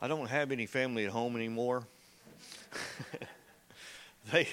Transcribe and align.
I 0.00 0.06
don't 0.06 0.28
have 0.28 0.52
any 0.52 0.66
family 0.66 1.04
at 1.06 1.10
home 1.10 1.34
anymore. 1.34 1.82
they, 4.32 4.46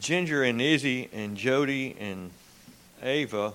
Ginger 0.00 0.42
and 0.42 0.60
Izzy 0.60 1.08
and 1.12 1.36
Jody 1.36 1.96
and 2.00 2.32
Ava 3.02 3.52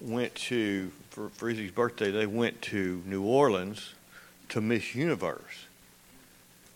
went 0.00 0.34
to 0.34 0.90
for, 1.10 1.28
for 1.30 1.48
Izzy's 1.48 1.70
birthday. 1.70 2.10
They 2.10 2.26
went 2.26 2.60
to 2.62 3.02
New 3.06 3.22
Orleans 3.22 3.94
to 4.48 4.60
Miss 4.60 4.96
Universe, 4.96 5.66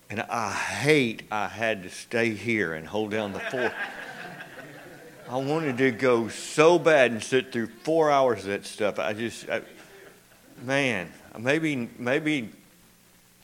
and 0.08 0.20
I 0.20 0.52
hate 0.52 1.24
I 1.32 1.48
had 1.48 1.82
to 1.82 1.90
stay 1.90 2.34
here 2.34 2.72
and 2.72 2.86
hold 2.86 3.10
down 3.10 3.32
the 3.32 3.40
fort. 3.40 3.72
I 5.28 5.36
wanted 5.36 5.78
to 5.78 5.90
go 5.90 6.28
so 6.28 6.78
bad 6.78 7.10
and 7.10 7.22
sit 7.22 7.52
through 7.52 7.68
four 7.82 8.10
hours 8.10 8.40
of 8.40 8.46
that 8.46 8.66
stuff. 8.66 8.98
I 8.98 9.12
just, 9.12 9.48
I, 9.48 9.62
man, 10.62 11.12
maybe 11.38 11.88
maybe 11.98 12.50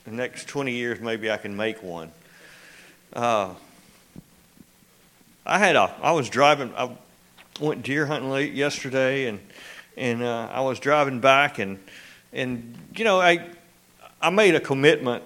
the 0.05 0.11
next 0.11 0.49
20 0.49 0.73
years, 0.73 1.01
maybe 1.01 1.31
I 1.31 1.37
can 1.37 1.57
make 1.57 1.83
one. 1.83 2.11
Uh, 3.13 3.55
I 5.45 5.59
had 5.59 5.77
a, 5.77 5.95
I 6.03 6.13
was 6.13 6.29
driving, 6.29 6.73
I 6.77 6.91
went 7.61 7.83
deer 7.83 8.07
hunting 8.07 8.31
late 8.31 8.53
yesterday, 8.53 9.27
and 9.27 9.41
and 9.97 10.23
uh, 10.23 10.49
I 10.53 10.61
was 10.61 10.79
driving 10.79 11.21
back, 11.21 11.59
and 11.59 11.79
and 12.33 12.77
you 12.95 13.05
know, 13.05 13.21
I 13.21 13.49
I 14.21 14.31
made 14.31 14.55
a 14.55 14.61
commitment 14.61 15.23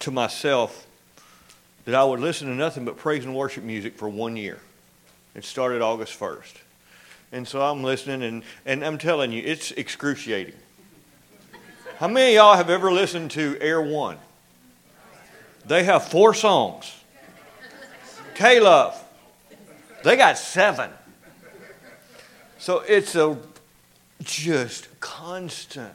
to 0.00 0.10
myself 0.10 0.86
that 1.84 1.94
I 1.94 2.04
would 2.04 2.20
listen 2.20 2.48
to 2.48 2.54
nothing 2.54 2.84
but 2.84 2.96
praise 2.96 3.24
and 3.24 3.34
worship 3.34 3.64
music 3.64 3.96
for 3.96 4.08
one 4.08 4.36
year. 4.36 4.60
It 5.34 5.44
started 5.44 5.82
August 5.82 6.18
1st. 6.18 6.54
And 7.32 7.46
so 7.46 7.60
I'm 7.60 7.82
listening, 7.82 8.22
and, 8.22 8.42
and 8.64 8.84
I'm 8.84 8.98
telling 8.98 9.32
you, 9.32 9.42
it's 9.44 9.72
excruciating. 9.72 10.54
How 11.98 12.08
many 12.08 12.36
of 12.36 12.42
y'all 12.42 12.56
have 12.56 12.70
ever 12.70 12.92
listened 12.92 13.30
to 13.32 13.56
Air 13.60 13.80
One? 13.80 14.18
They 15.66 15.84
have 15.84 16.08
four 16.08 16.34
songs. 16.34 16.94
K-Love, 18.34 19.02
they 20.04 20.16
got 20.16 20.38
seven. 20.38 20.90
So 22.58 22.80
it's 22.80 23.14
a 23.14 23.38
just 24.22 24.88
constant, 25.00 25.94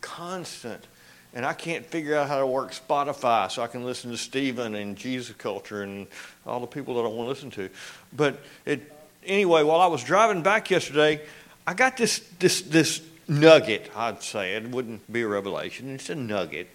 constant. 0.00 0.86
And 1.32 1.46
I 1.46 1.52
can't 1.52 1.86
figure 1.86 2.16
out 2.16 2.28
how 2.28 2.38
to 2.40 2.46
work 2.46 2.72
Spotify 2.72 3.50
so 3.50 3.62
I 3.62 3.66
can 3.66 3.84
listen 3.84 4.10
to 4.10 4.16
Stephen 4.16 4.74
and 4.74 4.96
Jesus 4.96 5.34
Culture 5.36 5.82
and 5.82 6.06
all 6.44 6.60
the 6.60 6.66
people 6.66 6.94
that 6.94 7.00
I 7.02 7.04
want 7.04 7.26
to 7.26 7.28
listen 7.28 7.50
to. 7.52 7.70
But 8.12 8.40
it, 8.66 8.92
anyway, 9.24 9.62
while 9.62 9.80
I 9.80 9.86
was 9.86 10.02
driving 10.02 10.42
back 10.42 10.70
yesterday, 10.70 11.20
I 11.66 11.74
got 11.74 11.96
this, 11.96 12.20
this, 12.38 12.62
this 12.62 13.02
nugget, 13.28 13.90
I'd 13.94 14.22
say. 14.22 14.54
It 14.54 14.68
wouldn't 14.68 15.10
be 15.12 15.22
a 15.22 15.28
revelation, 15.28 15.90
it's 15.90 16.10
a 16.10 16.14
nugget. 16.14 16.68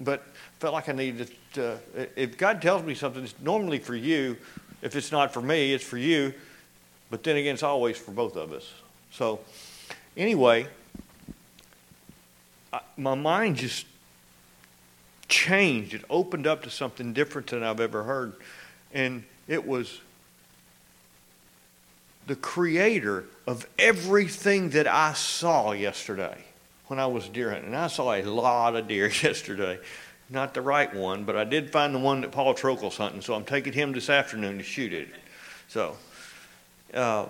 But 0.00 0.24
felt 0.58 0.74
like 0.74 0.88
I 0.88 0.92
needed 0.92 1.30
to, 1.54 1.72
uh, 1.72 2.04
if 2.16 2.36
God 2.36 2.60
tells 2.60 2.82
me 2.82 2.94
something, 2.94 3.24
it's 3.24 3.34
normally 3.40 3.78
for 3.78 3.94
you. 3.94 4.36
If 4.82 4.94
it's 4.94 5.10
not 5.10 5.32
for 5.32 5.42
me, 5.42 5.72
it's 5.72 5.84
for 5.84 5.98
you. 5.98 6.32
But 7.10 7.22
then 7.22 7.36
again, 7.36 7.54
it's 7.54 7.62
always 7.62 7.96
for 7.96 8.12
both 8.12 8.36
of 8.36 8.52
us. 8.52 8.70
So, 9.10 9.40
anyway, 10.16 10.66
I, 12.72 12.80
my 12.96 13.14
mind 13.14 13.56
just 13.56 13.86
changed. 15.28 15.94
It 15.94 16.04
opened 16.10 16.46
up 16.46 16.62
to 16.64 16.70
something 16.70 17.12
different 17.12 17.48
than 17.48 17.62
I've 17.62 17.80
ever 17.80 18.02
heard. 18.02 18.34
And 18.92 19.24
it 19.48 19.66
was 19.66 20.00
the 22.30 22.36
creator 22.36 23.24
of 23.44 23.66
everything 23.76 24.70
that 24.70 24.86
I 24.86 25.14
saw 25.14 25.72
yesterday 25.72 26.38
when 26.86 27.00
I 27.00 27.06
was 27.06 27.28
deer 27.28 27.50
hunting. 27.50 27.70
And 27.70 27.76
I 27.76 27.88
saw 27.88 28.12
a 28.12 28.22
lot 28.22 28.76
of 28.76 28.86
deer 28.86 29.08
yesterday. 29.22 29.80
Not 30.28 30.54
the 30.54 30.62
right 30.62 30.94
one, 30.94 31.24
but 31.24 31.34
I 31.34 31.42
did 31.42 31.72
find 31.72 31.92
the 31.92 31.98
one 31.98 32.20
that 32.20 32.30
Paul 32.30 32.54
Trokel's 32.54 32.96
hunting, 32.96 33.20
so 33.20 33.34
I'm 33.34 33.44
taking 33.44 33.72
him 33.72 33.90
this 33.90 34.08
afternoon 34.08 34.58
to 34.58 34.62
shoot 34.62 34.92
it. 34.92 35.08
So, 35.66 35.96
uh, 36.94 37.26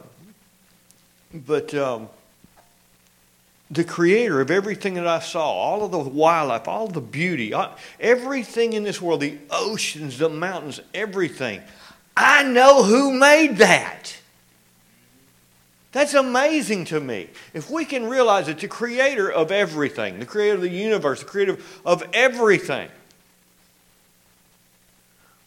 but 1.33 1.73
um, 1.73 2.11
the 3.71 3.85
creator 3.85 4.43
of 4.43 4.51
everything 4.51 4.93
that 4.95 5.07
I 5.07 5.21
saw, 5.21 5.51
all 5.51 5.83
of 5.83 5.93
the 5.93 5.99
wildlife, 5.99 6.69
all 6.69 6.89
the 6.89 7.01
beauty, 7.01 7.55
everything 7.99 8.75
in 8.75 8.83
this 8.83 9.01
world, 9.01 9.23
the 9.23 9.39
oceans, 9.51 10.19
the 10.19 10.29
mountains, 10.29 10.79
everything, 10.93 11.63
I 12.15 12.43
know 12.43 12.83
who 12.83 13.19
made 13.19 13.57
that. 13.57 14.20
That's 15.93 16.15
amazing 16.15 16.85
to 16.87 17.01
me. 17.01 17.29
If 17.53 17.69
we 17.69 17.85
can 17.85 18.09
realize 18.09 18.47
that 18.47 18.61
the 18.61 18.69
creator 18.69 19.31
of 19.31 19.51
everything, 19.51 20.21
the 20.21 20.27
creator 20.27 20.55
of 20.55 20.61
the 20.61 20.69
universe, 20.69 21.21
the 21.21 21.27
creator 21.27 21.59
of 21.85 22.05
everything, 22.13 22.89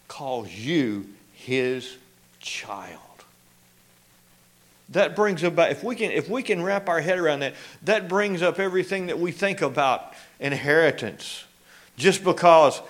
calls 0.09 0.51
you 0.51 1.07
his 1.33 1.95
child. 2.39 2.99
That 4.89 5.15
brings 5.15 5.43
about 5.43 5.71
if 5.71 5.83
we 5.83 5.95
can 5.95 6.11
if 6.11 6.29
we 6.29 6.43
can 6.43 6.61
wrap 6.61 6.89
our 6.89 6.99
head 6.99 7.17
around 7.17 7.39
that, 7.39 7.55
that 7.83 8.07
brings 8.07 8.41
up 8.41 8.59
everything 8.59 9.07
that 9.07 9.17
we 9.17 9.31
think 9.31 9.61
about 9.61 10.13
inheritance. 10.39 11.45
Just 11.95 12.23
because 12.23 12.81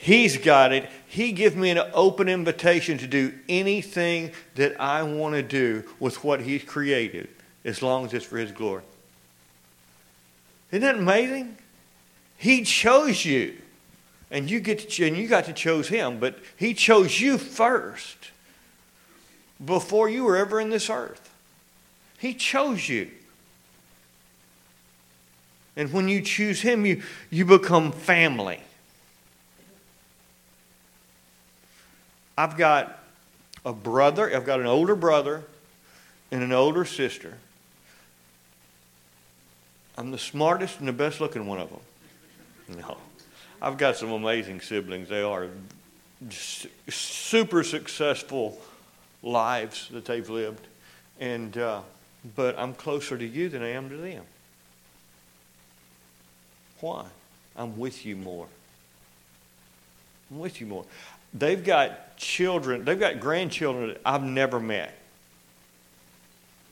he's 0.00 0.38
got 0.38 0.72
it, 0.72 0.88
he 1.06 1.32
gives 1.32 1.54
me 1.54 1.70
an 1.70 1.78
open 1.92 2.28
invitation 2.28 2.96
to 2.98 3.06
do 3.06 3.32
anything 3.48 4.32
that 4.54 4.80
I 4.80 5.02
want 5.02 5.34
to 5.34 5.42
do 5.42 5.84
with 6.00 6.24
what 6.24 6.40
he's 6.40 6.64
created, 6.64 7.28
as 7.64 7.82
long 7.82 8.06
as 8.06 8.14
it's 8.14 8.24
for 8.24 8.38
his 8.38 8.50
glory. 8.50 8.82
Isn't 10.70 10.82
that 10.82 10.96
amazing? 10.96 11.56
He 12.38 12.62
chose 12.62 13.24
you. 13.24 13.56
And 14.30 14.48
you 14.48 14.60
get 14.60 14.90
to, 14.90 15.06
and 15.06 15.16
you 15.16 15.28
got 15.28 15.44
to 15.46 15.52
choose 15.52 15.88
him, 15.88 16.20
but 16.20 16.38
he 16.56 16.72
chose 16.72 17.20
you 17.20 17.36
first 17.36 18.30
before 19.62 20.08
you 20.08 20.24
were 20.24 20.36
ever 20.36 20.60
in 20.60 20.70
this 20.70 20.88
earth. 20.88 21.30
He 22.18 22.32
chose 22.34 22.88
you. 22.88 23.10
And 25.76 25.92
when 25.92 26.08
you 26.08 26.20
choose 26.20 26.60
Him, 26.60 26.84
you, 26.84 27.02
you 27.30 27.44
become 27.44 27.92
family. 27.92 28.60
I've 32.40 32.56
got 32.56 32.98
a 33.66 33.72
brother, 33.74 34.34
I've 34.34 34.46
got 34.46 34.60
an 34.60 34.66
older 34.66 34.94
brother 34.94 35.42
and 36.30 36.42
an 36.42 36.52
older 36.52 36.86
sister. 36.86 37.36
I'm 39.98 40.10
the 40.10 40.16
smartest 40.16 40.78
and 40.78 40.88
the 40.88 40.92
best 40.94 41.20
looking 41.20 41.46
one 41.46 41.58
of 41.58 41.68
them. 41.68 42.78
No. 42.78 42.96
I've 43.60 43.76
got 43.76 43.96
some 43.96 44.10
amazing 44.10 44.62
siblings. 44.62 45.10
They 45.10 45.20
are 45.20 45.48
super 46.88 47.62
successful 47.62 48.58
lives 49.22 49.88
that 49.90 50.06
they've 50.06 50.30
lived. 50.30 50.66
And 51.18 51.58
uh, 51.58 51.82
but 52.34 52.58
I'm 52.58 52.72
closer 52.72 53.18
to 53.18 53.26
you 53.26 53.50
than 53.50 53.62
I 53.62 53.72
am 53.72 53.90
to 53.90 53.98
them. 53.98 54.24
Why? 56.80 57.04
I'm 57.54 57.76
with 57.76 58.06
you 58.06 58.16
more. 58.16 58.46
I'm 60.30 60.38
with 60.38 60.60
you 60.60 60.66
more. 60.66 60.84
They've 61.32 61.62
got 61.62 62.16
children, 62.16 62.84
they've 62.84 62.98
got 62.98 63.20
grandchildren 63.20 63.88
that 63.88 64.00
I've 64.04 64.22
never 64.22 64.60
met. 64.60 64.94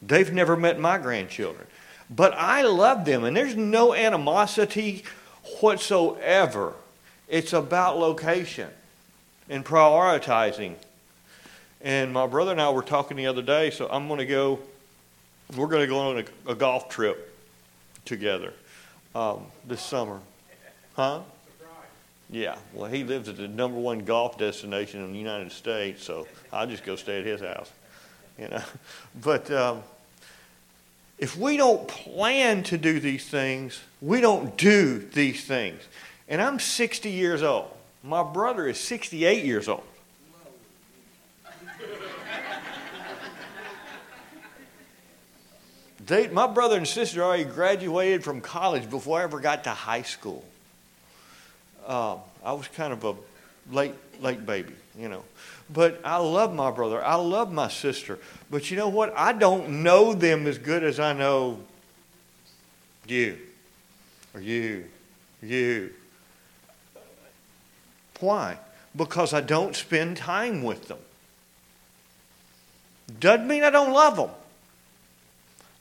They've 0.00 0.32
never 0.32 0.56
met 0.56 0.78
my 0.78 0.98
grandchildren. 0.98 1.66
But 2.10 2.34
I 2.34 2.62
love 2.62 3.04
them, 3.04 3.24
and 3.24 3.36
there's 3.36 3.56
no 3.56 3.94
animosity 3.94 5.04
whatsoever. 5.60 6.74
It's 7.28 7.52
about 7.52 7.98
location 7.98 8.70
and 9.48 9.64
prioritizing. 9.64 10.74
And 11.80 12.12
my 12.12 12.26
brother 12.26 12.52
and 12.52 12.60
I 12.60 12.70
were 12.70 12.82
talking 12.82 13.16
the 13.16 13.26
other 13.26 13.42
day, 13.42 13.70
so 13.70 13.88
I'm 13.90 14.08
going 14.08 14.18
to 14.18 14.26
go 14.26 14.60
we're 15.56 15.66
going 15.66 15.82
to 15.82 15.86
go 15.86 15.98
on 15.98 16.18
a, 16.18 16.52
a 16.52 16.54
golf 16.54 16.88
trip 16.88 17.34
together 18.04 18.52
um, 19.14 19.46
this 19.66 19.80
summer. 19.80 20.20
Huh? 20.94 21.20
Yeah. 22.30 22.56
Well, 22.74 22.90
he 22.90 23.04
lives 23.04 23.28
at 23.28 23.36
the 23.36 23.48
number 23.48 23.78
one 23.78 24.00
golf 24.00 24.36
destination 24.36 25.02
in 25.02 25.12
the 25.12 25.18
United 25.18 25.52
States, 25.52 26.04
so 26.04 26.26
I'll 26.52 26.66
just 26.66 26.84
go 26.84 26.96
stay 26.96 27.20
at 27.20 27.26
his 27.26 27.40
house. 27.40 27.70
You 28.38 28.48
know, 28.48 28.62
but 29.22 29.50
um, 29.50 29.82
if 31.18 31.36
we 31.36 31.56
don't 31.56 31.88
plan 31.88 32.62
to 32.64 32.78
do 32.78 33.00
these 33.00 33.26
things, 33.26 33.80
we 34.00 34.20
don't 34.20 34.56
do 34.56 34.98
these 34.98 35.44
things. 35.44 35.82
And 36.28 36.42
I'm 36.42 36.58
60 36.58 37.10
years 37.10 37.42
old. 37.42 37.70
My 38.04 38.22
brother 38.22 38.68
is 38.68 38.78
68 38.78 39.44
years 39.44 39.68
old. 39.68 39.82
They, 46.08 46.26
my 46.28 46.46
brother 46.46 46.78
and 46.78 46.88
sister 46.88 47.22
already 47.22 47.44
graduated 47.44 48.24
from 48.24 48.40
college 48.40 48.88
before 48.88 49.20
I 49.20 49.24
ever 49.24 49.40
got 49.40 49.64
to 49.64 49.70
high 49.70 50.02
school. 50.02 50.42
Uh, 51.88 52.18
I 52.44 52.52
was 52.52 52.68
kind 52.68 52.92
of 52.92 53.02
a 53.02 53.14
late, 53.72 53.94
late 54.20 54.44
baby, 54.44 54.74
you 54.96 55.08
know. 55.08 55.24
But 55.72 56.00
I 56.04 56.18
love 56.18 56.54
my 56.54 56.70
brother. 56.70 57.02
I 57.02 57.14
love 57.14 57.50
my 57.50 57.68
sister. 57.68 58.18
But 58.50 58.70
you 58.70 58.76
know 58.76 58.88
what? 58.88 59.16
I 59.16 59.32
don't 59.32 59.82
know 59.82 60.12
them 60.12 60.46
as 60.46 60.58
good 60.58 60.84
as 60.84 61.00
I 61.00 61.14
know 61.14 61.58
you. 63.06 63.38
or 64.34 64.40
you, 64.40 64.84
you. 65.42 65.92
Why? 68.20 68.58
Because 68.94 69.32
I 69.32 69.40
don't 69.40 69.74
spend 69.74 70.18
time 70.18 70.62
with 70.62 70.88
them. 70.88 70.98
Doesn't 73.18 73.48
mean 73.48 73.64
I 73.64 73.70
don't 73.70 73.92
love 73.92 74.16
them. 74.16 74.30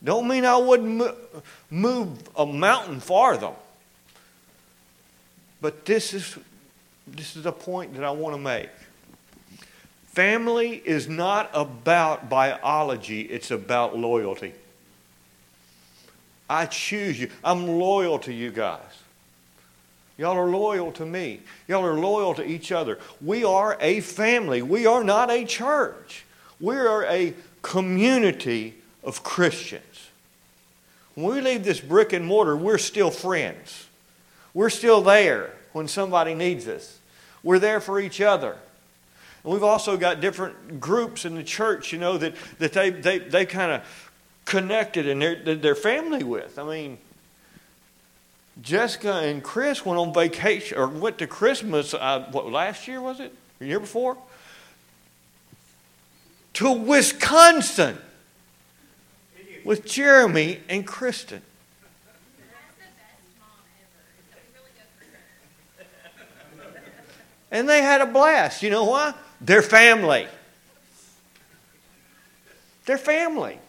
Don't 0.03 0.27
mean 0.27 0.45
I 0.45 0.57
wouldn't 0.57 1.13
move 1.69 2.29
a 2.37 2.45
mountain 2.45 2.99
for 2.99 3.35
them. 3.35 3.53
But 5.61 5.85
this 5.85 6.13
is, 6.13 6.37
this 7.07 7.35
is 7.35 7.45
a 7.45 7.51
point 7.51 7.95
that 7.95 8.03
I 8.03 8.11
want 8.11 8.35
to 8.35 8.41
make. 8.41 8.69
Family 10.07 10.81
is 10.83 11.07
not 11.07 11.49
about 11.53 12.29
biology, 12.29 13.21
it's 13.21 13.51
about 13.51 13.97
loyalty. 13.97 14.53
I 16.49 16.65
choose 16.65 17.19
you. 17.19 17.29
I'm 17.43 17.67
loyal 17.67 18.19
to 18.19 18.33
you 18.33 18.51
guys. 18.51 18.81
Y'all 20.17 20.37
are 20.37 20.49
loyal 20.49 20.91
to 20.93 21.05
me. 21.05 21.41
Y'all 21.67 21.85
are 21.85 21.93
loyal 21.93 22.33
to 22.35 22.43
each 22.43 22.71
other. 22.71 22.97
We 23.21 23.43
are 23.43 23.77
a 23.79 23.99
family. 23.99 24.61
We 24.61 24.87
are 24.87 25.03
not 25.03 25.29
a 25.29 25.45
church. 25.45 26.25
We 26.59 26.75
are 26.75 27.03
a 27.05 27.35
community 27.61 28.75
of 29.03 29.23
Christians. 29.23 30.09
When 31.13 31.35
we 31.35 31.41
leave 31.41 31.63
this 31.63 31.79
brick 31.79 32.13
and 32.13 32.25
mortar, 32.25 32.55
we're 32.55 32.77
still 32.77 33.11
friends. 33.11 33.86
We're 34.57 34.71
still 34.71 35.01
there 35.01 35.51
when 35.71 35.87
somebody 35.87 36.33
needs 36.33 36.67
us. 36.67 36.97
We're 37.43 37.59
there 37.59 37.79
for 37.79 37.99
each 37.99 38.19
other. 38.19 38.57
And 39.43 39.53
we've 39.53 39.61
also 39.61 39.97
got 39.97 40.19
different 40.19 40.79
groups 40.79 41.25
in 41.25 41.35
the 41.35 41.43
church, 41.43 41.93
you 41.93 41.99
know, 41.99 42.17
that, 42.17 42.33
that 42.57 42.73
they, 42.73 42.89
they, 42.89 43.19
they 43.19 43.45
kind 43.45 43.71
of 43.71 44.11
connected 44.45 45.07
and 45.07 45.21
they're, 45.21 45.55
they're 45.57 45.75
family 45.75 46.23
with. 46.23 46.57
I 46.57 46.63
mean, 46.63 46.97
Jessica 48.59 49.17
and 49.17 49.43
Chris 49.43 49.85
went 49.85 49.99
on 49.99 50.11
vacation 50.11 50.79
or 50.79 50.87
went 50.87 51.19
to 51.19 51.27
Christmas, 51.27 51.93
uh, 51.93 52.27
what, 52.31 52.51
last 52.51 52.87
year 52.87 52.99
was 52.99 53.19
it? 53.19 53.35
Year 53.59 53.79
before? 53.79 54.17
To 56.53 56.71
Wisconsin 56.71 57.99
with 59.63 59.85
Jeremy 59.85 60.61
and 60.67 60.83
Kristen. 60.87 61.43
And 67.51 67.67
they 67.67 67.81
had 67.81 68.01
a 68.01 68.05
blast. 68.05 68.61
You 68.63 68.69
know 68.69 68.85
why? 68.85 69.13
They're 69.39 69.61
family. 69.61 70.27
They're 72.85 72.97
family. 72.97 73.59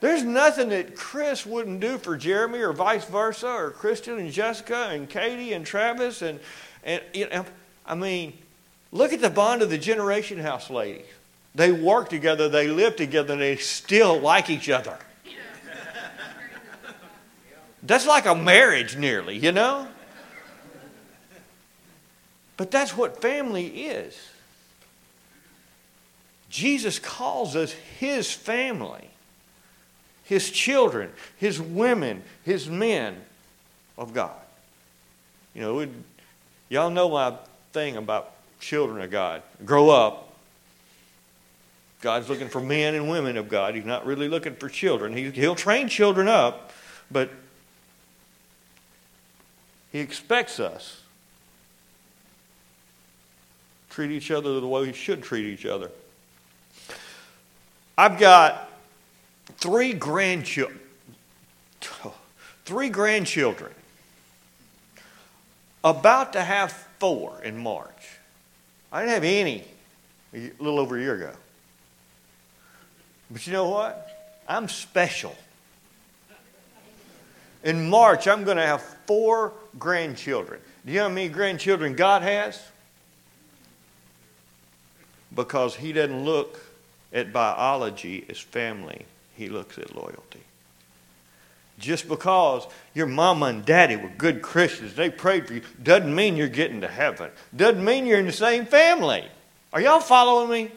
There's 0.00 0.22
nothing 0.22 0.68
that 0.68 0.96
Chris 0.96 1.46
wouldn't 1.46 1.80
do 1.80 1.98
for 1.98 2.16
Jeremy 2.16 2.58
or 2.60 2.72
vice 2.72 3.04
versa, 3.06 3.48
or 3.48 3.70
Kristen 3.70 4.18
and 4.18 4.30
Jessica 4.30 4.88
and 4.90 5.08
Katie 5.08 5.52
and 5.52 5.64
Travis. 5.64 6.20
And, 6.22 6.40
and 6.84 7.02
you 7.14 7.28
know, 7.28 7.44
I 7.86 7.94
mean, 7.94 8.34
look 8.92 9.12
at 9.12 9.20
the 9.20 9.30
bond 9.30 9.62
of 9.62 9.70
the 9.70 9.78
Generation 9.78 10.38
House 10.38 10.68
ladies. 10.68 11.06
They 11.54 11.72
work 11.72 12.08
together, 12.08 12.48
they 12.48 12.68
live 12.68 12.96
together, 12.96 13.32
and 13.32 13.40
they 13.40 13.56
still 13.56 14.18
like 14.20 14.50
each 14.50 14.68
other. 14.68 14.98
That's 17.82 18.06
like 18.06 18.26
a 18.26 18.34
marriage, 18.34 18.96
nearly, 18.96 19.36
you 19.36 19.52
know? 19.52 19.86
But 22.56 22.70
that's 22.70 22.96
what 22.96 23.20
family 23.20 23.66
is. 23.66 24.16
Jesus 26.50 26.98
calls 27.00 27.56
us 27.56 27.72
his 27.72 28.30
family, 28.30 29.10
his 30.22 30.50
children, 30.50 31.10
his 31.36 31.60
women, 31.60 32.22
his 32.44 32.68
men 32.68 33.16
of 33.98 34.14
God. 34.14 34.36
You 35.52 35.62
know, 35.62 35.88
y'all 36.68 36.90
know 36.90 37.08
my 37.08 37.34
thing 37.72 37.96
about 37.96 38.32
children 38.60 39.02
of 39.02 39.10
God. 39.10 39.42
Grow 39.64 39.90
up, 39.90 40.32
God's 42.00 42.28
looking 42.28 42.48
for 42.48 42.60
men 42.60 42.94
and 42.94 43.08
women 43.08 43.36
of 43.36 43.48
God. 43.48 43.74
He's 43.74 43.84
not 43.84 44.06
really 44.06 44.28
looking 44.28 44.54
for 44.54 44.68
children. 44.68 45.16
He, 45.16 45.30
he'll 45.30 45.56
train 45.56 45.88
children 45.88 46.28
up, 46.28 46.70
but 47.10 47.30
He 49.90 49.98
expects 49.98 50.60
us 50.60 51.00
treat 53.94 54.10
each 54.10 54.32
other 54.32 54.58
the 54.58 54.66
way 54.66 54.80
we 54.82 54.92
should 54.92 55.22
treat 55.22 55.46
each 55.46 55.64
other. 55.64 55.88
I've 57.96 58.18
got 58.18 58.68
three 59.58 59.92
grandchildren. 59.92 60.80
Three 62.64 62.88
grandchildren. 62.88 63.70
About 65.84 66.32
to 66.32 66.42
have 66.42 66.72
four 66.98 67.40
in 67.44 67.56
March. 67.56 68.18
I 68.90 69.00
didn't 69.00 69.14
have 69.14 69.24
any 69.24 69.62
a 70.34 70.50
little 70.58 70.80
over 70.80 70.96
a 70.96 71.00
year 71.00 71.14
ago. 71.14 71.32
But 73.30 73.46
you 73.46 73.52
know 73.52 73.68
what? 73.68 74.40
I'm 74.48 74.68
special. 74.68 75.36
In 77.62 77.88
March, 77.88 78.26
I'm 78.26 78.42
going 78.42 78.56
to 78.56 78.66
have 78.66 78.82
four 79.06 79.52
grandchildren. 79.78 80.60
Do 80.84 80.92
you 80.92 80.98
know 80.98 81.08
how 81.08 81.14
many 81.14 81.28
grandchildren 81.28 81.94
God 81.94 82.22
has? 82.22 82.60
Because 85.34 85.76
He 85.76 85.92
doesn't 85.92 86.24
look 86.24 86.60
at 87.12 87.32
biology 87.32 88.24
as 88.28 88.38
family, 88.38 89.04
He 89.36 89.48
looks 89.48 89.78
at 89.78 89.94
loyalty. 89.94 90.40
Just 91.78 92.08
because 92.08 92.66
your 92.94 93.06
mama 93.06 93.46
and 93.46 93.64
daddy 93.64 93.96
were 93.96 94.10
good 94.16 94.42
Christians, 94.42 94.94
they 94.94 95.10
prayed 95.10 95.48
for 95.48 95.54
you, 95.54 95.62
doesn't 95.82 96.14
mean 96.14 96.36
you're 96.36 96.46
getting 96.48 96.80
to 96.82 96.88
heaven. 96.88 97.30
Doesn't 97.54 97.84
mean 97.84 98.06
you're 98.06 98.20
in 98.20 98.26
the 98.26 98.32
same 98.32 98.64
family. 98.64 99.24
Are 99.72 99.80
y'all 99.80 100.00
following 100.00 100.50
me? 100.50 100.70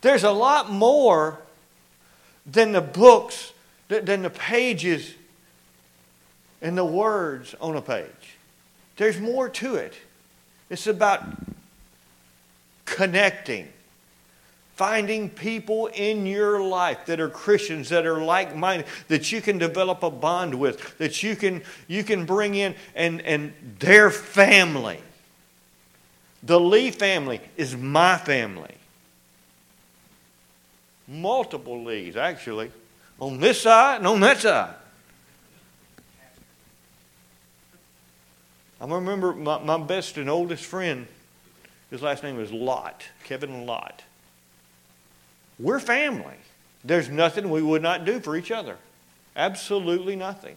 There's 0.00 0.22
a 0.22 0.30
lot 0.30 0.70
more 0.70 1.38
than 2.46 2.72
the 2.72 2.80
books, 2.80 3.52
than 3.88 4.22
the 4.22 4.30
pages 4.30 5.14
and 6.62 6.78
the 6.78 6.84
words 6.84 7.54
on 7.60 7.76
a 7.76 7.82
page. 7.82 8.36
There's 8.96 9.18
more 9.18 9.48
to 9.48 9.74
it. 9.74 9.94
It's 10.70 10.86
about 10.86 11.24
connecting, 12.84 13.68
finding 14.76 15.30
people 15.30 15.86
in 15.88 16.26
your 16.26 16.62
life 16.62 17.06
that 17.06 17.20
are 17.20 17.28
Christians, 17.28 17.88
that 17.90 18.06
are 18.06 18.22
like 18.22 18.54
minded, 18.56 18.86
that 19.08 19.32
you 19.32 19.40
can 19.40 19.58
develop 19.58 20.02
a 20.02 20.10
bond 20.10 20.54
with, 20.54 20.98
that 20.98 21.22
you 21.22 21.36
can, 21.36 21.62
you 21.88 22.04
can 22.04 22.24
bring 22.26 22.54
in, 22.54 22.74
and, 22.94 23.20
and 23.22 23.52
their 23.78 24.10
family. 24.10 25.00
The 26.42 26.60
Lee 26.60 26.90
family 26.90 27.40
is 27.56 27.76
my 27.76 28.18
family 28.18 28.74
multiple 31.06 31.82
leads, 31.82 32.16
actually, 32.16 32.70
on 33.20 33.38
this 33.38 33.62
side 33.62 33.98
and 33.98 34.06
on 34.06 34.20
that 34.20 34.40
side. 34.40 34.74
I 38.80 38.86
remember 38.86 39.32
my, 39.32 39.58
my 39.62 39.78
best 39.78 40.16
and 40.18 40.28
oldest 40.28 40.64
friend, 40.64 41.06
his 41.94 42.02
last 42.02 42.24
name 42.24 42.36
was 42.36 42.50
Lot, 42.50 43.04
Kevin 43.22 43.66
Lot. 43.66 44.02
We're 45.60 45.78
family. 45.78 46.34
There's 46.84 47.08
nothing 47.08 47.50
we 47.50 47.62
would 47.62 47.82
not 47.82 48.04
do 48.04 48.18
for 48.18 48.36
each 48.36 48.50
other. 48.50 48.78
Absolutely 49.36 50.16
nothing. 50.16 50.56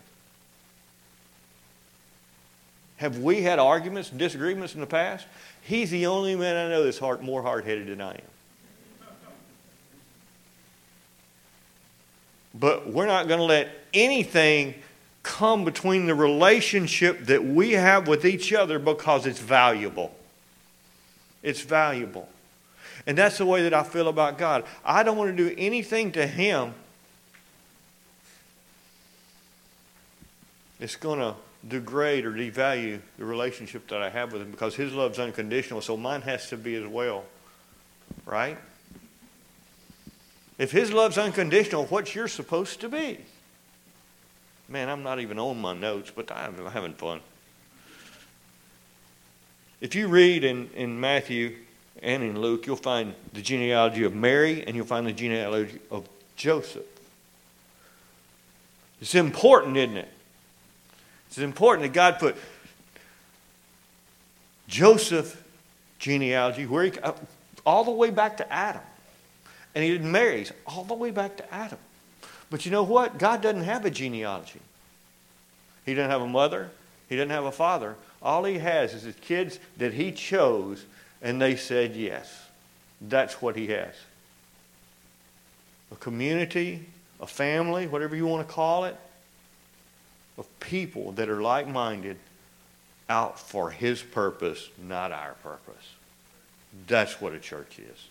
Have 2.98 3.20
we 3.20 3.44
had 3.44 3.60
arguments 3.60 4.10
and 4.10 4.18
disagreements 4.18 4.74
in 4.74 4.82
the 4.82 4.88
past? 4.88 5.28
He's 5.62 5.92
the 5.92 6.08
only 6.08 6.36
man 6.36 6.56
I 6.56 6.70
know 6.72 6.84
that's 6.84 7.00
more 7.22 7.44
hard 7.44 7.66
headed 7.66 7.86
than 7.86 8.02
I 8.02 8.14
am. 8.14 8.22
But 12.56 12.92
we're 12.92 13.06
not 13.06 13.28
going 13.28 13.40
to 13.40 13.46
let 13.46 13.70
anything 13.94 14.74
come 15.22 15.64
between 15.66 16.08
the 16.08 16.16
relationship 16.16 17.28
that 17.28 17.46
we 17.46 17.74
have 17.74 18.08
with 18.08 18.26
each 18.26 18.52
other 18.54 18.80
because 18.80 19.28
it's 19.28 19.40
valuable. 19.40 20.17
It's 21.48 21.62
valuable. 21.62 22.28
And 23.06 23.18
that's 23.18 23.38
the 23.38 23.46
way 23.46 23.64
that 23.64 23.74
I 23.74 23.84
feel 23.84 24.10
about 24.10 24.38
God. 24.38 24.66
I 24.84 25.02
don't 25.02 25.18
want 25.18 25.36
to 25.36 25.50
do 25.50 25.56
anything 25.58 26.12
to 26.12 26.28
Him 26.28 26.74
that's 30.78 30.98
going 30.98 31.20
to 31.20 31.36
degrade 31.66 32.26
or 32.26 32.34
devalue 32.34 33.00
the 33.18 33.24
relationship 33.24 33.88
that 33.88 34.02
I 34.02 34.10
have 34.10 34.34
with 34.34 34.42
Him 34.42 34.52
because 34.52 34.76
His 34.76 34.92
love's 34.92 35.20
unconditional, 35.20 35.80
so 35.80 35.96
mine 35.96 36.22
has 36.24 36.50
to 36.50 36.58
be 36.58 36.76
as 36.76 36.86
well. 36.86 37.24
Right? 38.26 38.58
If 40.58 40.74
His 40.74 40.92
love's 40.92 41.18
unconditional, 41.18 41.86
what's 41.86 42.14
yours 42.14 42.34
supposed 42.34 42.82
to 42.82 42.90
be? 42.90 43.20
Man, 44.68 44.90
I'm 44.90 45.02
not 45.02 45.22
even 45.22 45.40
on 45.40 45.62
my 45.62 45.74
notes, 45.74 46.12
but 46.14 46.30
I'm 46.30 46.66
having 46.66 46.94
fun. 46.94 47.22
If 49.80 49.96
you 49.96 50.08
read 50.08 50.44
in, 50.44 50.70
in 50.76 51.00
Matthew 51.00 51.56
and 52.02 52.24
in 52.24 52.40
Luke, 52.40 52.66
you'll 52.66 52.76
find 52.76 53.14
the 53.34 53.42
genealogy 53.42 54.04
of 54.04 54.16
Mary 54.16 54.64
and 54.66 54.76
you'll 54.76 54.86
find 54.86 55.06
the 55.06 55.14
genealogy 55.14 55.80
of 55.92 56.08
Joseph. 56.36 56.86
It's 59.02 59.16
important, 59.16 59.78
isn't 59.78 59.98
it? 59.98 60.10
It's 61.28 61.38
important 61.38 61.84
that 61.84 61.94
God 61.94 62.20
put 62.20 62.36
Joseph 64.68 65.44
genealogy 66.00 66.66
where 66.66 66.86
he, 66.86 67.00
uh, 67.00 67.14
all 67.66 67.84
the 67.84 67.92
way 67.92 68.10
back 68.10 68.38
to 68.38 68.54
Adam. 68.54 68.82
And 69.76 69.84
he 69.84 69.98
marries 70.00 70.52
all 70.66 70.84
the 70.84 70.96
way 70.96 71.12
back 71.12 71.38
to 71.38 71.54
Adam. 71.54 71.78
But 72.50 72.66
you 72.66 72.72
know 72.72 72.84
what? 72.84 73.20
God 73.20 73.42
doesn't 73.42 73.64
have 73.64 73.86
a 73.86 73.92
genealogy. 73.92 74.62
He 75.86 75.94
doesn't 75.94 76.10
have 76.10 76.22
a 76.22 76.28
mother. 76.28 76.72
He 77.10 77.16
doesn't 77.16 77.30
have 77.30 77.46
a 77.46 77.52
father. 77.52 77.96
All 78.28 78.44
he 78.44 78.58
has 78.58 78.94
is 78.94 79.04
his 79.04 79.16
kids 79.16 79.58
that 79.78 79.94
he 79.94 80.12
chose, 80.12 80.86
and 81.22 81.42
they 81.42 81.56
said 81.56 81.96
yes. 81.96 82.30
That's 83.00 83.42
what 83.42 83.56
he 83.56 83.68
has. 83.68 83.94
A 85.94 85.96
community, 85.96 86.86
a 87.22 87.26
family, 87.26 87.88
whatever 87.88 88.18
you 88.18 88.28
want 88.28 88.46
to 88.46 88.54
call 88.54 88.84
it, 88.84 88.98
of 90.38 90.46
people 90.60 91.14
that 91.14 91.30
are 91.30 91.42
like 91.42 91.70
minded 91.70 92.18
out 93.08 93.40
for 93.40 93.72
his 93.72 94.04
purpose, 94.04 94.68
not 94.86 95.14
our 95.14 95.36
purpose. 95.42 95.94
That's 96.86 97.22
what 97.22 97.32
a 97.32 97.40
church 97.40 97.80
is. 97.80 98.10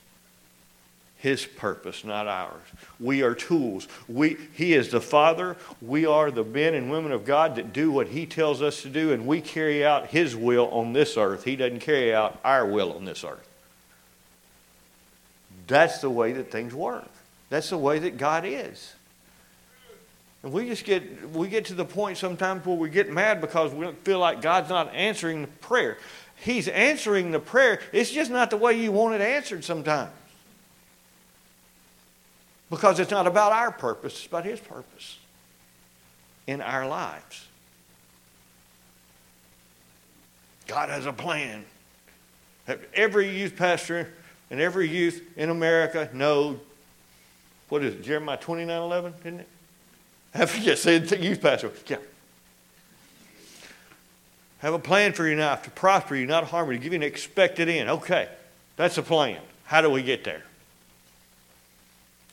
His 1.19 1.47
purpose, 1.47 2.05
not 2.05 2.29
ours. 2.29 2.63
We 3.01 3.23
are 3.23 3.35
tools. 3.35 3.89
We, 4.07 4.37
he 4.53 4.75
is 4.75 4.91
the 4.91 5.01
Father. 5.01 5.57
We 5.81 6.05
are 6.05 6.31
the 6.31 6.45
men 6.45 6.75
and 6.75 6.91
women 6.91 7.11
of 7.11 7.25
God 7.25 7.57
that 7.57 7.73
do 7.73 7.91
what 7.91 8.09
He 8.09 8.27
tells 8.27 8.61
us 8.61 8.83
to 8.83 8.89
do, 8.89 9.13
and 9.13 9.27
we 9.27 9.41
carry 9.41 9.85
out 9.85 10.09
His 10.09 10.37
will 10.37 10.69
on 10.69 10.93
this 10.93 11.17
earth. 11.17 11.45
He 11.45 11.57
doesn't 11.57 11.81
carry 11.81 12.15
out 12.15 12.39
our 12.45 12.67
will 12.67 12.93
on 12.93 13.07
this 13.07 13.25
earth. 13.25 13.49
That's 15.67 15.99
the 15.99 16.11
way 16.11 16.33
that 16.33 16.53
things 16.53 16.75
work. 16.75 17.09
That's 17.49 17.71
the 17.71 17.79
way 17.79 17.99
that 18.01 18.19
God 18.19 18.45
is. 18.45 18.93
And 20.43 20.53
we 20.53 20.67
just 20.69 20.85
get 20.85 21.33
we 21.33 21.49
get 21.49 21.65
to 21.67 21.75
the 21.75 21.85
point 21.85 22.19
sometimes 22.19 22.65
where 22.67 22.77
we 22.77 22.89
get 22.89 23.11
mad 23.11 23.41
because 23.41 23.73
we 23.73 23.85
don't 23.85 24.05
feel 24.05 24.19
like 24.19 24.43
God's 24.43 24.69
not 24.69 24.95
answering 24.95 25.43
the 25.43 25.49
prayer. 25.49 25.99
He's 26.37 26.69
answering 26.69 27.33
the 27.33 27.41
prayer. 27.41 27.81
It's 27.93 28.11
just 28.11 28.31
not 28.31 28.51
the 28.51 28.57
way 28.57 28.81
you 28.81 28.93
want 28.93 29.15
it 29.15 29.23
answered 29.23 29.65
sometimes. 29.65 30.13
Because 32.71 32.99
it's 32.99 33.11
not 33.11 33.27
about 33.27 33.53
our 33.53 33.71
purpose, 33.71 34.15
it's 34.15 34.27
about 34.27 34.45
His 34.45 34.61
purpose 34.61 35.19
in 36.47 36.61
our 36.61 36.87
lives. 36.87 37.47
God 40.67 40.89
has 40.89 41.07
a 41.07 41.13
plan. 41.13 41.65
Every 42.95 43.29
youth 43.29 43.57
pastor 43.57 44.13
and 44.51 44.61
every 44.61 44.89
youth 44.89 45.23
in 45.37 45.51
America 45.51 46.11
know 46.13 46.59
what 47.69 47.85
is 47.85 47.95
it, 47.95 48.03
Jeremiah 48.03 48.37
29 48.37 48.83
11, 48.83 49.15
isn't 49.21 49.41
it? 49.41 49.49
I 50.35 50.47
forget, 50.47 50.79
say 50.79 50.97
it 50.97 51.21
youth 51.21 51.41
pastor. 51.41 51.73
Yeah. 51.87 51.97
Have 54.59 54.75
a 54.75 54.79
plan 54.79 55.13
for 55.13 55.27
your 55.27 55.39
life 55.39 55.63
to 55.63 55.71
prosper 55.71 56.17
you, 56.17 56.27
not 56.27 56.45
harm 56.45 56.71
you, 56.71 56.79
to 56.79 56.83
give 56.83 56.93
you 56.93 56.99
an 56.99 57.03
expected 57.03 57.69
end. 57.69 57.89
Okay, 57.89 58.29
that's 58.77 58.99
a 58.99 59.03
plan. 59.03 59.41
How 59.65 59.81
do 59.81 59.91
we 59.91 60.03
get 60.03 60.25
there? 60.25 60.43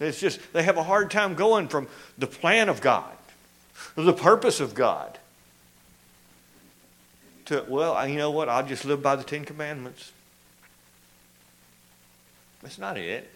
It's 0.03 0.19
just, 0.19 0.39
they 0.53 0.63
have 0.63 0.77
a 0.77 0.83
hard 0.83 1.11
time 1.11 1.35
going 1.35 1.67
from 1.67 1.87
the 2.17 2.27
plan 2.27 2.69
of 2.69 2.81
God, 2.81 3.11
the 3.95 4.13
purpose 4.13 4.59
of 4.59 4.73
God, 4.73 5.17
to, 7.45 7.65
well, 7.67 8.07
you 8.07 8.17
know 8.17 8.31
what, 8.31 8.49
I'll 8.49 8.65
just 8.65 8.85
live 8.85 9.01
by 9.01 9.15
the 9.15 9.23
Ten 9.23 9.45
Commandments. 9.45 10.11
That's 12.61 12.79
not 12.79 12.97
it. 12.97 13.29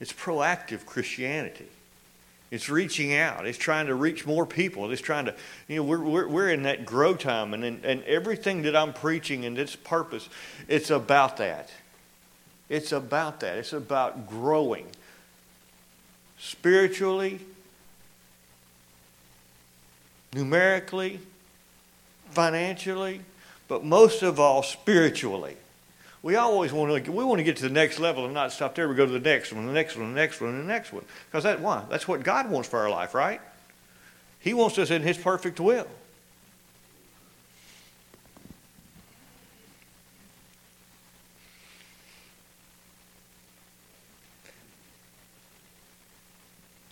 It's 0.00 0.12
proactive 0.12 0.84
Christianity. 0.84 1.68
It's 2.50 2.68
reaching 2.68 3.14
out. 3.14 3.46
It's 3.46 3.58
trying 3.58 3.86
to 3.86 3.94
reach 3.94 4.26
more 4.26 4.44
people. 4.44 4.90
It's 4.90 5.00
trying 5.00 5.24
to, 5.24 5.34
you 5.66 5.76
know, 5.76 5.82
we're, 5.82 6.02
we're, 6.02 6.28
we're 6.28 6.50
in 6.50 6.64
that 6.64 6.84
grow 6.84 7.14
time. 7.14 7.54
And, 7.54 7.64
and 7.64 8.04
everything 8.04 8.62
that 8.62 8.76
I'm 8.76 8.92
preaching 8.92 9.44
and 9.44 9.58
its 9.58 9.74
purpose, 9.74 10.28
it's 10.68 10.90
about 10.90 11.38
that. 11.38 11.70
It's 12.74 12.90
about 12.90 13.38
that. 13.38 13.56
It's 13.56 13.72
about 13.72 14.28
growing 14.28 14.88
spiritually, 16.40 17.38
numerically, 20.32 21.20
financially, 22.30 23.20
but 23.68 23.84
most 23.84 24.24
of 24.24 24.40
all, 24.40 24.64
spiritually. 24.64 25.56
We 26.20 26.34
always 26.34 26.72
want 26.72 27.04
to 27.04 27.12
we 27.12 27.22
want 27.22 27.38
to 27.38 27.44
get 27.44 27.58
to 27.58 27.62
the 27.62 27.72
next 27.72 28.00
level 28.00 28.24
and 28.24 28.34
not 28.34 28.50
stop 28.50 28.74
there. 28.74 28.88
We 28.88 28.96
go 28.96 29.06
to 29.06 29.12
the 29.12 29.20
next 29.20 29.52
one, 29.52 29.68
the 29.68 29.72
next 29.72 29.96
one, 29.96 30.12
the 30.12 30.20
next 30.20 30.40
one, 30.40 30.58
the 30.58 30.64
next 30.64 30.92
one. 30.92 31.04
Because 31.30 31.44
that 31.44 31.60
why? 31.60 31.84
That's 31.88 32.08
what 32.08 32.24
God 32.24 32.50
wants 32.50 32.68
for 32.68 32.80
our 32.80 32.90
life, 32.90 33.14
right? 33.14 33.40
He 34.40 34.52
wants 34.52 34.78
us 34.78 34.90
in 34.90 35.02
His 35.02 35.16
perfect 35.16 35.60
will. 35.60 35.86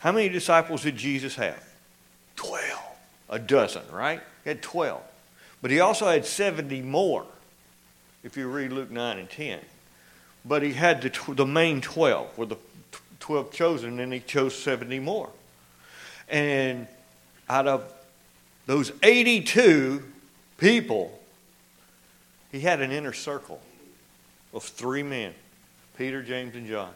How 0.02 0.10
many 0.10 0.28
disciples 0.28 0.82
did 0.82 0.96
Jesus 0.96 1.36
have? 1.36 1.62
Twelve. 2.34 2.82
A 3.30 3.38
dozen, 3.38 3.82
right? 3.92 4.20
He 4.42 4.50
had 4.50 4.60
twelve. 4.60 5.00
But 5.62 5.70
he 5.70 5.78
also 5.78 6.08
had 6.08 6.26
70 6.26 6.82
more, 6.82 7.24
if 8.24 8.36
you 8.36 8.48
read 8.48 8.72
Luke 8.72 8.90
9 8.90 9.18
and 9.18 9.30
10. 9.30 9.60
But 10.44 10.64
he 10.64 10.72
had 10.72 11.02
the, 11.02 11.34
the 11.34 11.46
main 11.46 11.80
12, 11.80 12.36
were 12.36 12.46
the 12.46 12.56
12 13.20 13.52
chosen, 13.52 14.00
and 14.00 14.12
he 14.12 14.18
chose 14.18 14.58
70 14.58 14.98
more. 14.98 15.30
And 16.28 16.88
out 17.48 17.68
of 17.68 17.94
those 18.66 18.90
82 19.04 20.02
people, 20.58 21.16
he 22.50 22.58
had 22.58 22.80
an 22.80 22.90
inner 22.90 23.12
circle 23.12 23.62
of 24.52 24.64
three 24.64 25.04
men 25.04 25.32
Peter, 25.96 26.24
James, 26.24 26.56
and 26.56 26.66
John. 26.66 26.92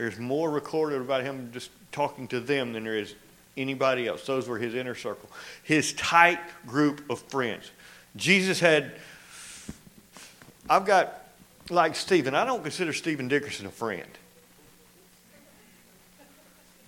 There's 0.00 0.18
more 0.18 0.50
recorded 0.50 1.02
about 1.02 1.24
him 1.24 1.50
just 1.52 1.68
talking 1.92 2.26
to 2.28 2.40
them 2.40 2.72
than 2.72 2.84
there 2.84 2.96
is 2.96 3.14
anybody 3.54 4.06
else. 4.06 4.24
Those 4.24 4.48
were 4.48 4.56
his 4.56 4.74
inner 4.74 4.94
circle, 4.94 5.28
his 5.62 5.92
tight 5.92 6.40
group 6.66 7.02
of 7.10 7.20
friends. 7.24 7.70
Jesus 8.16 8.60
had, 8.60 8.92
I've 10.70 10.86
got, 10.86 11.28
like 11.68 11.96
Stephen, 11.96 12.34
I 12.34 12.46
don't 12.46 12.62
consider 12.62 12.94
Stephen 12.94 13.28
Dickerson 13.28 13.66
a 13.66 13.70
friend. 13.70 14.08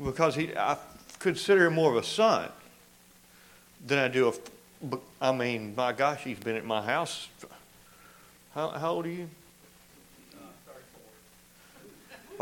Because 0.02 0.34
he, 0.34 0.56
I 0.56 0.78
consider 1.18 1.66
him 1.66 1.74
more 1.74 1.90
of 1.90 2.02
a 2.02 2.06
son 2.06 2.48
than 3.86 3.98
I 3.98 4.08
do 4.08 4.32
a, 4.90 4.98
I 5.20 5.32
mean, 5.32 5.74
my 5.76 5.92
gosh, 5.92 6.22
he's 6.24 6.38
been 6.38 6.56
at 6.56 6.64
my 6.64 6.80
house. 6.80 7.28
How, 8.54 8.70
how 8.70 8.92
old 8.92 9.04
are 9.04 9.10
you? 9.10 9.28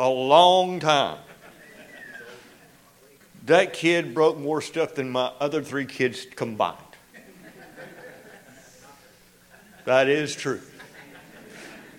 A 0.00 0.08
long 0.08 0.80
time. 0.80 1.18
That 3.44 3.74
kid 3.74 4.14
broke 4.14 4.38
more 4.38 4.62
stuff 4.62 4.94
than 4.94 5.10
my 5.10 5.30
other 5.38 5.62
three 5.62 5.84
kids 5.84 6.26
combined. 6.36 6.78
That 9.84 10.08
is 10.08 10.34
true. 10.34 10.62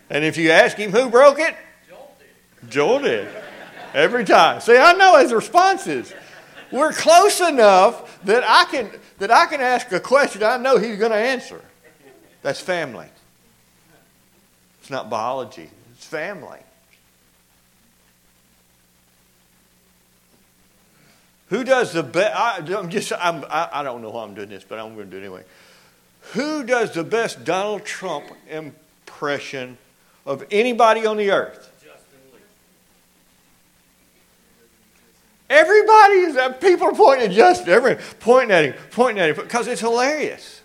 And 0.10 0.26
if 0.26 0.38
you 0.38 0.50
ask 0.50 0.78
him 0.78 0.90
who 0.90 1.12
broke 1.12 1.38
it, 1.38 1.56
Joel 1.88 2.16
did. 2.18 2.72
Joel 2.72 3.00
did. 3.02 3.28
Every 3.94 4.26
time. 4.26 4.62
See, 4.62 4.78
I 4.78 4.94
know 4.94 5.20
his 5.20 5.32
responses. 5.32 6.12
We're 6.72 6.94
close 6.94 7.40
enough 7.40 8.20
that 8.24 8.44
I 8.44 8.66
can 8.66 8.90
that 9.20 9.30
I 9.30 9.46
can 9.46 9.62
ask 9.62 9.92
a 9.92 10.00
question 10.00 10.42
I 10.42 10.58
know 10.58 10.80
he's 10.80 10.98
going 10.98 11.12
to 11.12 11.18
answer. 11.18 11.62
That's 12.42 12.60
family. 12.60 13.10
It's 14.80 14.90
not 14.90 15.08
biology. 15.08 15.70
It's 15.94 16.06
family. 16.06 16.62
Who 21.52 21.66
does 21.66 21.92
the 21.92 22.02
best? 22.02 22.34
I'm 22.70 22.90
just, 22.90 23.12
I'm, 23.12 23.44
I, 23.50 23.68
I 23.74 23.84
don't 23.84 24.02
know 24.02 24.10
why 24.10 24.24
I'm 24.24 24.34
doing 24.34 24.48
this, 24.48 24.64
but 24.64 24.80
I'm 24.80 24.96
going 24.96 25.10
to 25.10 25.12
do 25.12 25.18
it 25.18 25.20
anyway. 25.20 25.44
Who 26.32 26.64
does 26.64 26.94
the 26.94 27.04
best 27.04 27.44
Donald 27.44 27.84
Trump 27.84 28.28
impression 28.50 29.78
of 30.26 30.46
anybody 30.50 31.06
on 31.06 31.18
the 31.18 31.30
earth? 31.30 31.68
Everybody 35.50 36.14
is, 36.14 36.38
uh, 36.38 36.54
people 36.54 36.88
are 36.88 36.94
pointing 36.94 37.28
at 37.28 37.36
Justin, 37.36 37.68
everyone 37.74 38.02
pointing 38.22 38.52
at 38.52 38.64
him, 38.64 38.74
pointing 38.92 39.22
at 39.22 39.32
him, 39.32 39.44
because 39.44 39.68
it's 39.68 39.82
hilarious. 39.82 40.62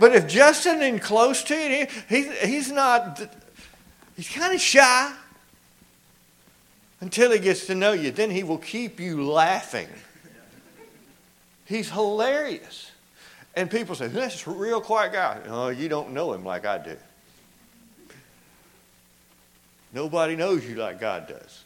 But 0.00 0.12
if 0.12 0.26
Justin 0.26 0.82
is 0.82 1.00
close 1.04 1.44
to 1.44 1.54
you, 1.54 1.86
he, 2.08 2.28
he's 2.44 2.72
not, 2.72 3.22
he's 4.16 4.28
kind 4.28 4.52
of 4.52 4.60
shy 4.60 5.14
until 7.00 7.30
he 7.30 7.38
gets 7.38 7.66
to 7.66 7.76
know 7.76 7.92
you. 7.92 8.10
Then 8.10 8.32
he 8.32 8.42
will 8.42 8.58
keep 8.58 8.98
you 8.98 9.24
laughing. 9.24 9.86
He's 11.66 11.90
hilarious. 11.90 12.90
And 13.54 13.70
people 13.70 13.94
say, 13.94 14.06
that's 14.06 14.46
a 14.46 14.50
real 14.50 14.80
quiet 14.80 15.12
guy. 15.12 15.40
Oh, 15.48 15.68
you 15.68 15.88
don't 15.88 16.12
know 16.12 16.32
him 16.32 16.44
like 16.44 16.64
I 16.66 16.78
do. 16.78 16.96
Nobody 19.92 20.36
knows 20.36 20.64
you 20.64 20.76
like 20.76 21.00
God 21.00 21.26
does. 21.26 21.64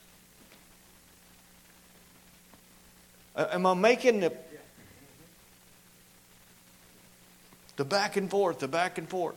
Am 3.37 3.66
I 3.66 3.75
making 3.75 4.21
the. 4.21 4.33
The 7.76 7.85
back 7.85 8.16
and 8.16 8.30
forth, 8.30 8.59
the 8.59 8.69
back 8.69 8.99
and 8.99 9.09
forth. 9.09 9.37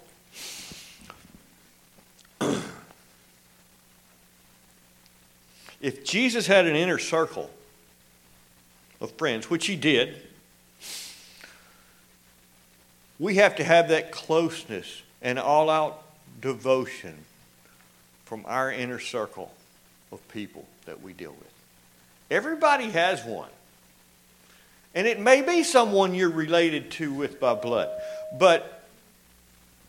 if 5.80 6.04
Jesus 6.04 6.46
had 6.46 6.66
an 6.66 6.76
inner 6.76 6.98
circle 6.98 7.50
of 9.00 9.12
friends, 9.14 9.50
which 9.50 9.66
he 9.66 9.78
did, 9.78 10.22
we 13.24 13.36
have 13.36 13.56
to 13.56 13.64
have 13.64 13.88
that 13.88 14.12
closeness 14.12 15.02
and 15.22 15.40
all 15.40 15.70
out 15.70 16.04
devotion 16.42 17.16
from 18.26 18.44
our 18.46 18.70
inner 18.70 19.00
circle 19.00 19.50
of 20.12 20.28
people 20.28 20.66
that 20.86 21.02
we 21.02 21.14
deal 21.14 21.32
with. 21.32 21.54
Everybody 22.30 22.90
has 22.90 23.24
one. 23.24 23.50
And 24.94 25.08
it 25.08 25.22
may 25.22 25.42
be 25.42 25.64
someone 25.64 26.14
you're 26.14 26.30
related 26.30 26.92
to 26.92 27.14
with 27.14 27.40
by 27.40 27.54
blood. 27.54 27.90
But 28.38 28.84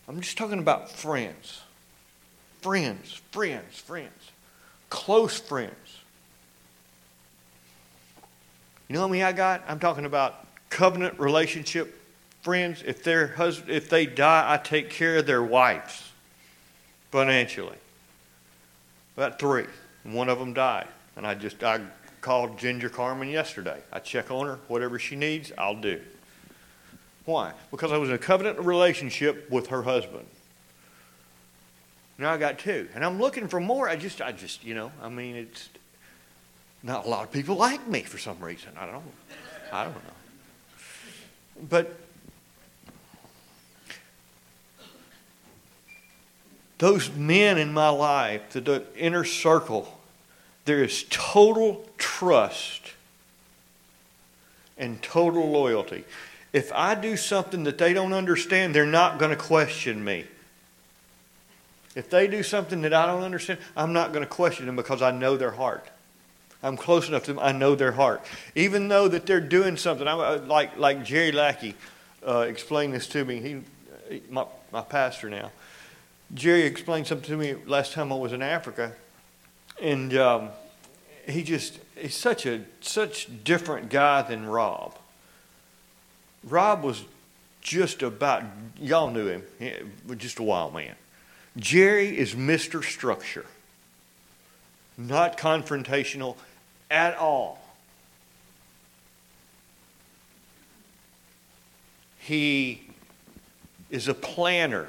I'm 0.06 0.20
just 0.20 0.38
talking 0.38 0.60
about 0.60 0.92
friends. 0.92 1.60
Friends, 2.60 3.20
friends, 3.32 3.76
friends. 3.80 4.30
Close 4.90 5.40
friends. 5.40 5.74
You 8.86 8.94
know 8.94 9.00
how 9.00 9.08
many 9.08 9.24
I 9.24 9.32
got? 9.32 9.64
I'm 9.66 9.80
talking 9.80 10.04
about 10.04 10.46
covenant 10.70 11.18
relationship 11.18 11.98
friends. 12.44 12.84
If 12.86 13.02
their 13.02 13.28
husband, 13.28 13.70
if 13.70 13.88
they 13.88 14.06
die, 14.06 14.44
I 14.52 14.58
take 14.58 14.90
care 14.90 15.16
of 15.16 15.26
their 15.26 15.42
wives 15.42 16.12
financially. 17.10 17.78
About 19.16 19.38
three, 19.38 19.64
one 20.04 20.28
of 20.28 20.38
them 20.38 20.52
died, 20.52 20.86
and 21.16 21.26
I 21.26 21.34
just 21.34 21.64
I 21.64 21.80
called 22.20 22.58
Ginger 22.58 22.90
Carmen 22.90 23.28
yesterday. 23.28 23.80
I 23.92 23.98
check 23.98 24.30
on 24.30 24.46
her, 24.46 24.58
whatever 24.68 24.98
she 24.98 25.16
needs, 25.16 25.52
I'll 25.56 25.74
do. 25.74 26.00
Why? 27.24 27.52
Because 27.70 27.92
I 27.92 27.96
was 27.96 28.10
in 28.10 28.14
a 28.14 28.18
covenant 28.18 28.58
relationship 28.58 29.50
with 29.50 29.68
her 29.68 29.82
husband. 29.82 30.26
Now 32.18 32.32
I 32.32 32.36
got 32.36 32.58
two, 32.58 32.88
and 32.94 33.04
I'm 33.04 33.18
looking 33.18 33.48
for 33.48 33.58
more. 33.58 33.88
I 33.88 33.96
just, 33.96 34.20
I 34.20 34.32
just, 34.32 34.64
you 34.64 34.74
know, 34.74 34.92
I 35.02 35.08
mean, 35.08 35.34
it's 35.34 35.70
not 36.82 37.06
a 37.06 37.08
lot 37.08 37.24
of 37.24 37.32
people 37.32 37.56
like 37.56 37.86
me 37.88 38.02
for 38.02 38.18
some 38.18 38.38
reason. 38.40 38.70
I 38.78 38.86
don't, 38.86 39.02
I 39.72 39.84
don't 39.84 39.94
know. 39.94 40.00
But 41.70 42.03
those 46.78 47.10
men 47.12 47.58
in 47.58 47.72
my 47.72 47.88
life, 47.88 48.50
the, 48.50 48.60
the 48.60 48.84
inner 48.96 49.24
circle, 49.24 50.00
there 50.64 50.82
is 50.82 51.04
total 51.10 51.88
trust 51.98 52.92
and 54.76 55.00
total 55.02 55.50
loyalty. 55.50 56.04
If 56.52 56.72
I 56.72 56.94
do 56.94 57.16
something 57.16 57.64
that 57.64 57.78
they 57.78 57.92
don't 57.92 58.12
understand, 58.12 58.74
they're 58.74 58.86
not 58.86 59.18
going 59.18 59.30
to 59.30 59.36
question 59.36 60.04
me. 60.04 60.24
If 61.94 62.10
they 62.10 62.26
do 62.26 62.42
something 62.42 62.82
that 62.82 62.92
I 62.92 63.06
don't 63.06 63.22
understand, 63.22 63.60
I'm 63.76 63.92
not 63.92 64.12
going 64.12 64.24
to 64.24 64.30
question 64.30 64.66
them 64.66 64.76
because 64.76 65.00
I 65.00 65.12
know 65.12 65.36
their 65.36 65.52
heart. 65.52 65.86
I'm 66.62 66.76
close 66.76 67.08
enough 67.08 67.24
to 67.24 67.34
them. 67.34 67.42
I 67.42 67.52
know 67.52 67.74
their 67.74 67.92
heart. 67.92 68.22
Even 68.54 68.88
though 68.88 69.06
that 69.08 69.26
they're 69.26 69.40
doing 69.40 69.76
something, 69.76 70.08
I'm 70.08 70.18
uh, 70.18 70.38
like 70.46 70.78
like 70.78 71.04
Jerry 71.04 71.30
Lackey 71.30 71.74
uh, 72.26 72.46
explained 72.48 72.94
this 72.94 73.06
to 73.08 73.24
me. 73.24 73.62
He, 74.08 74.20
my 74.30 74.46
my 74.72 74.80
pastor 74.80 75.28
now. 75.28 75.50
Jerry 76.32 76.62
explained 76.62 77.06
something 77.06 77.28
to 77.28 77.36
me 77.36 77.54
last 77.66 77.92
time 77.92 78.12
I 78.12 78.16
was 78.16 78.32
in 78.32 78.42
Africa, 78.42 78.92
and 79.80 80.16
um, 80.16 80.48
he 81.28 81.42
just 81.42 81.78
he's 81.96 82.14
such 82.14 82.46
a 82.46 82.62
such 82.80 83.28
different 83.44 83.90
guy 83.90 84.22
than 84.22 84.46
Rob. 84.46 84.96
Rob 86.42 86.82
was 86.82 87.04
just 87.60 88.02
about 88.02 88.42
y'all 88.78 89.10
knew 89.10 89.26
him, 89.26 89.92
just 90.16 90.38
a 90.38 90.42
wild 90.42 90.74
man. 90.74 90.94
Jerry 91.56 92.16
is 92.18 92.34
Mr. 92.34 92.82
Structure, 92.82 93.46
not 94.98 95.38
confrontational 95.38 96.36
at 96.90 97.16
all. 97.16 97.60
He 102.18 102.82
is 103.90 104.08
a 104.08 104.14
planner. 104.14 104.88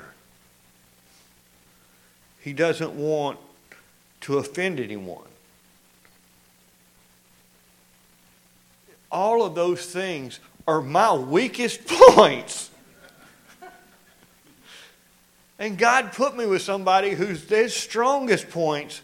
He 2.45 2.53
doesn't 2.53 2.93
want 2.93 3.38
to 4.21 4.38
offend 4.38 4.79
anyone. 4.79 5.25
all 9.15 9.43
of 9.43 9.55
those 9.55 9.86
things 9.86 10.39
are 10.67 10.81
my 10.81 11.13
weakest 11.13 11.86
points. 11.88 12.69
And 15.58 15.77
God 15.77 16.12
put 16.12 16.36
me 16.36 16.45
with 16.45 16.62
somebody 16.62 17.12
whose 17.12 17.45
their 17.45 17.69
strongest 17.69 18.49
points 18.49 19.01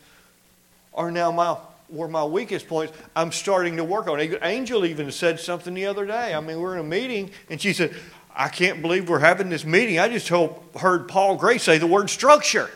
are 0.93 1.09
now 1.09 1.31
my 1.31 1.57
were 1.89 2.09
my 2.09 2.25
weakest 2.25 2.67
points. 2.67 2.93
I'm 3.15 3.31
starting 3.31 3.77
to 3.77 3.83
work 3.85 4.07
on. 4.07 4.19
Angel 4.43 4.85
even 4.85 5.11
said 5.11 5.39
something 5.39 5.73
the 5.73 5.85
other 5.85 6.05
day. 6.05 6.33
I 6.33 6.39
mean, 6.41 6.57
we 6.57 6.63
we're 6.63 6.73
in 6.75 6.81
a 6.81 6.83
meeting, 6.83 7.31
and 7.49 7.61
she 7.61 7.71
said, 7.71 7.95
"I 8.35 8.49
can't 8.49 8.81
believe 8.81 9.07
we're 9.07 9.19
having 9.19 9.49
this 9.49 9.63
meeting. 9.63 9.97
I 9.97 10.09
just 10.09 10.27
told, 10.27 10.61
heard 10.77 11.07
Paul 11.07 11.37
Gray 11.37 11.57
say 11.57 11.77
the 11.77 11.87
word 11.87 12.09
structure." 12.09 12.69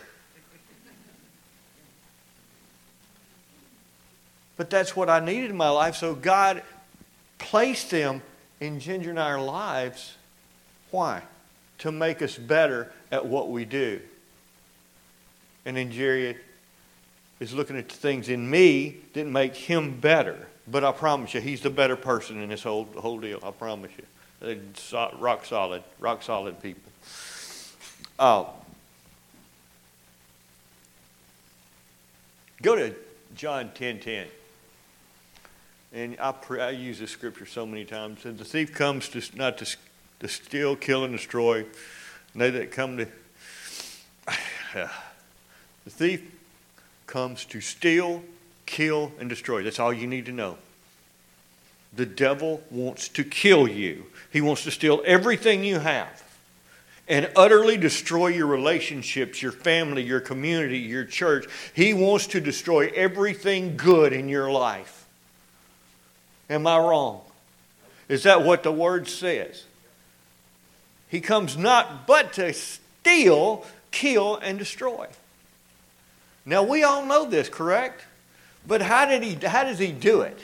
But 4.58 4.70
that's 4.70 4.96
what 4.96 5.10
I 5.10 5.20
needed 5.20 5.50
in 5.50 5.58
my 5.58 5.70
life. 5.70 5.96
So 5.96 6.16
God 6.16 6.64
placed 7.38 7.92
them 7.92 8.22
in 8.60 8.80
Ginger 8.80 9.10
and 9.10 9.20
our 9.20 9.42
lives. 9.42 10.16
Why? 10.92 11.22
To 11.80 11.92
make 11.92 12.22
us 12.22 12.38
better 12.38 12.92
at 13.12 13.26
what 13.26 13.50
we 13.50 13.66
do. 13.66 14.00
And 15.66 15.76
then 15.76 15.92
Jerry 15.92 16.38
is 17.40 17.54
looking 17.54 17.78
at 17.78 17.90
the 17.90 17.96
things 17.96 18.30
in 18.30 18.50
me 18.50 18.98
that 19.14 19.26
make 19.28 19.56
him 19.56 20.00
better. 20.00 20.48
But 20.68 20.84
I 20.84 20.92
promise 20.92 21.34
you, 21.34 21.42
he's 21.42 21.62
the 21.62 21.70
better 21.70 21.96
person 21.96 22.42
in 22.42 22.50
this 22.50 22.64
whole, 22.64 22.86
whole 22.98 23.20
deal. 23.20 23.40
I 23.44 23.52
promise 23.52 23.92
you. 23.98 24.06
Rock 25.20 25.46
solid, 25.46 25.84
rock 26.00 26.24
solid 26.24 26.62
people. 26.62 26.92
Uh, 28.18 28.46
go 32.62 32.76
to 32.76 32.96
John 33.36 33.72
10 33.74 34.00
10 34.00 34.28
and 35.96 36.18
I, 36.20 36.34
pray, 36.34 36.62
I 36.62 36.72
use 36.72 37.00
this 37.00 37.12
scripture 37.12 37.46
so 37.46 37.66
many 37.66 37.86
times. 37.86 38.26
And 38.26 38.38
the 38.38 38.44
thief 38.44 38.74
comes 38.74 39.08
to 39.10 39.22
not 39.36 39.58
to, 39.60 39.78
to 40.20 40.28
steal, 40.28 40.76
kill, 40.76 41.06
and 41.06 41.16
destroy. 41.16 41.60
And 41.60 42.42
they 42.42 42.50
that 42.50 42.72
come 42.72 42.98
to 42.98 43.08
the 44.74 45.90
thief 45.90 46.22
comes 47.08 47.46
to 47.46 47.62
steal, 47.62 48.24
kill, 48.66 49.14
and 49.20 49.30
destroy. 49.30 49.64
That's 49.64 49.80
all 49.80 49.94
you 49.94 50.06
need 50.06 50.26
to 50.26 50.34
know. 50.34 50.58
The 51.96 52.06
devil 52.06 52.62
wants 52.70 53.08
to 53.10 53.24
kill 53.24 53.66
you. 53.66 54.08
He 54.34 54.42
wants 54.42 54.66
to 54.66 54.72
steal 54.72 55.02
everything 55.06 55.64
you 55.64 55.80
have 55.80 56.24
and 57.08 57.32
utterly 57.38 57.78
destroy 57.78 58.28
your 58.28 58.48
relationships, 58.48 59.42
your 59.42 59.54
family, 59.54 60.04
your 60.04 60.20
community, 60.20 60.80
your 60.80 61.06
church. 61.06 61.46
He 61.74 61.94
wants 61.94 62.28
to 62.28 62.42
destroy 62.42 62.92
everything 62.94 63.78
good 63.78 64.12
in 64.12 64.28
your 64.28 64.52
life. 64.52 64.95
Am 66.50 66.68
I 66.68 66.78
wrong? 66.78 67.22
Is 68.08 68.24
that 68.24 68.44
what 68.44 68.64
the 68.64 68.72
word 68.72 69.08
says? 69.08 69.64
He 71.08 71.22
comes 71.22 71.58
not 71.58 72.06
but 72.08 72.34
to 72.34 72.54
steal, 72.54 73.66
kill, 73.92 74.36
and 74.38 74.60
destroy. 74.60 75.08
Now 76.46 76.64
we 76.64 76.84
all 76.84 77.06
know 77.06 77.26
this, 77.26 77.50
correct? 77.50 78.06
But 78.68 78.82
how 78.82 79.06
did 79.06 79.24
he 79.24 79.34
how 79.46 79.64
does 79.64 79.80
he 79.80 79.92
do 79.92 80.22
it? 80.22 80.40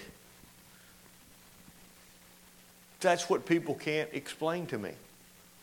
That's 3.00 3.30
what 3.30 3.46
people 3.46 3.76
can't 3.76 4.10
explain 4.14 4.68
to 4.68 4.78
me. 4.78 4.92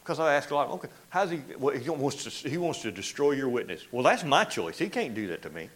Because 0.02 0.18
I 0.18 0.34
ask 0.34 0.50
a 0.50 0.54
lot, 0.54 0.70
okay, 0.70 0.88
how's 1.10 1.30
he 1.30 1.40
well, 1.58 1.76
he 1.76 1.90
wants 1.90 2.24
to 2.24 2.48
he 2.48 2.58
wants 2.58 2.82
to 2.82 2.90
destroy 2.90 3.32
your 3.32 3.48
witness. 3.48 3.82
Well, 3.92 4.02
that's 4.02 4.24
my 4.24 4.44
choice. 4.44 4.78
He 4.78 4.88
can't 4.88 5.14
do 5.14 5.28
that 5.28 5.42
to 5.42 5.50
me. 5.50 5.68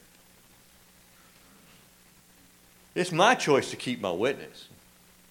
It's 2.95 3.13
my 3.13 3.35
choice 3.35 3.71
to 3.71 3.77
keep 3.77 4.01
my 4.01 4.11
witness. 4.11 4.69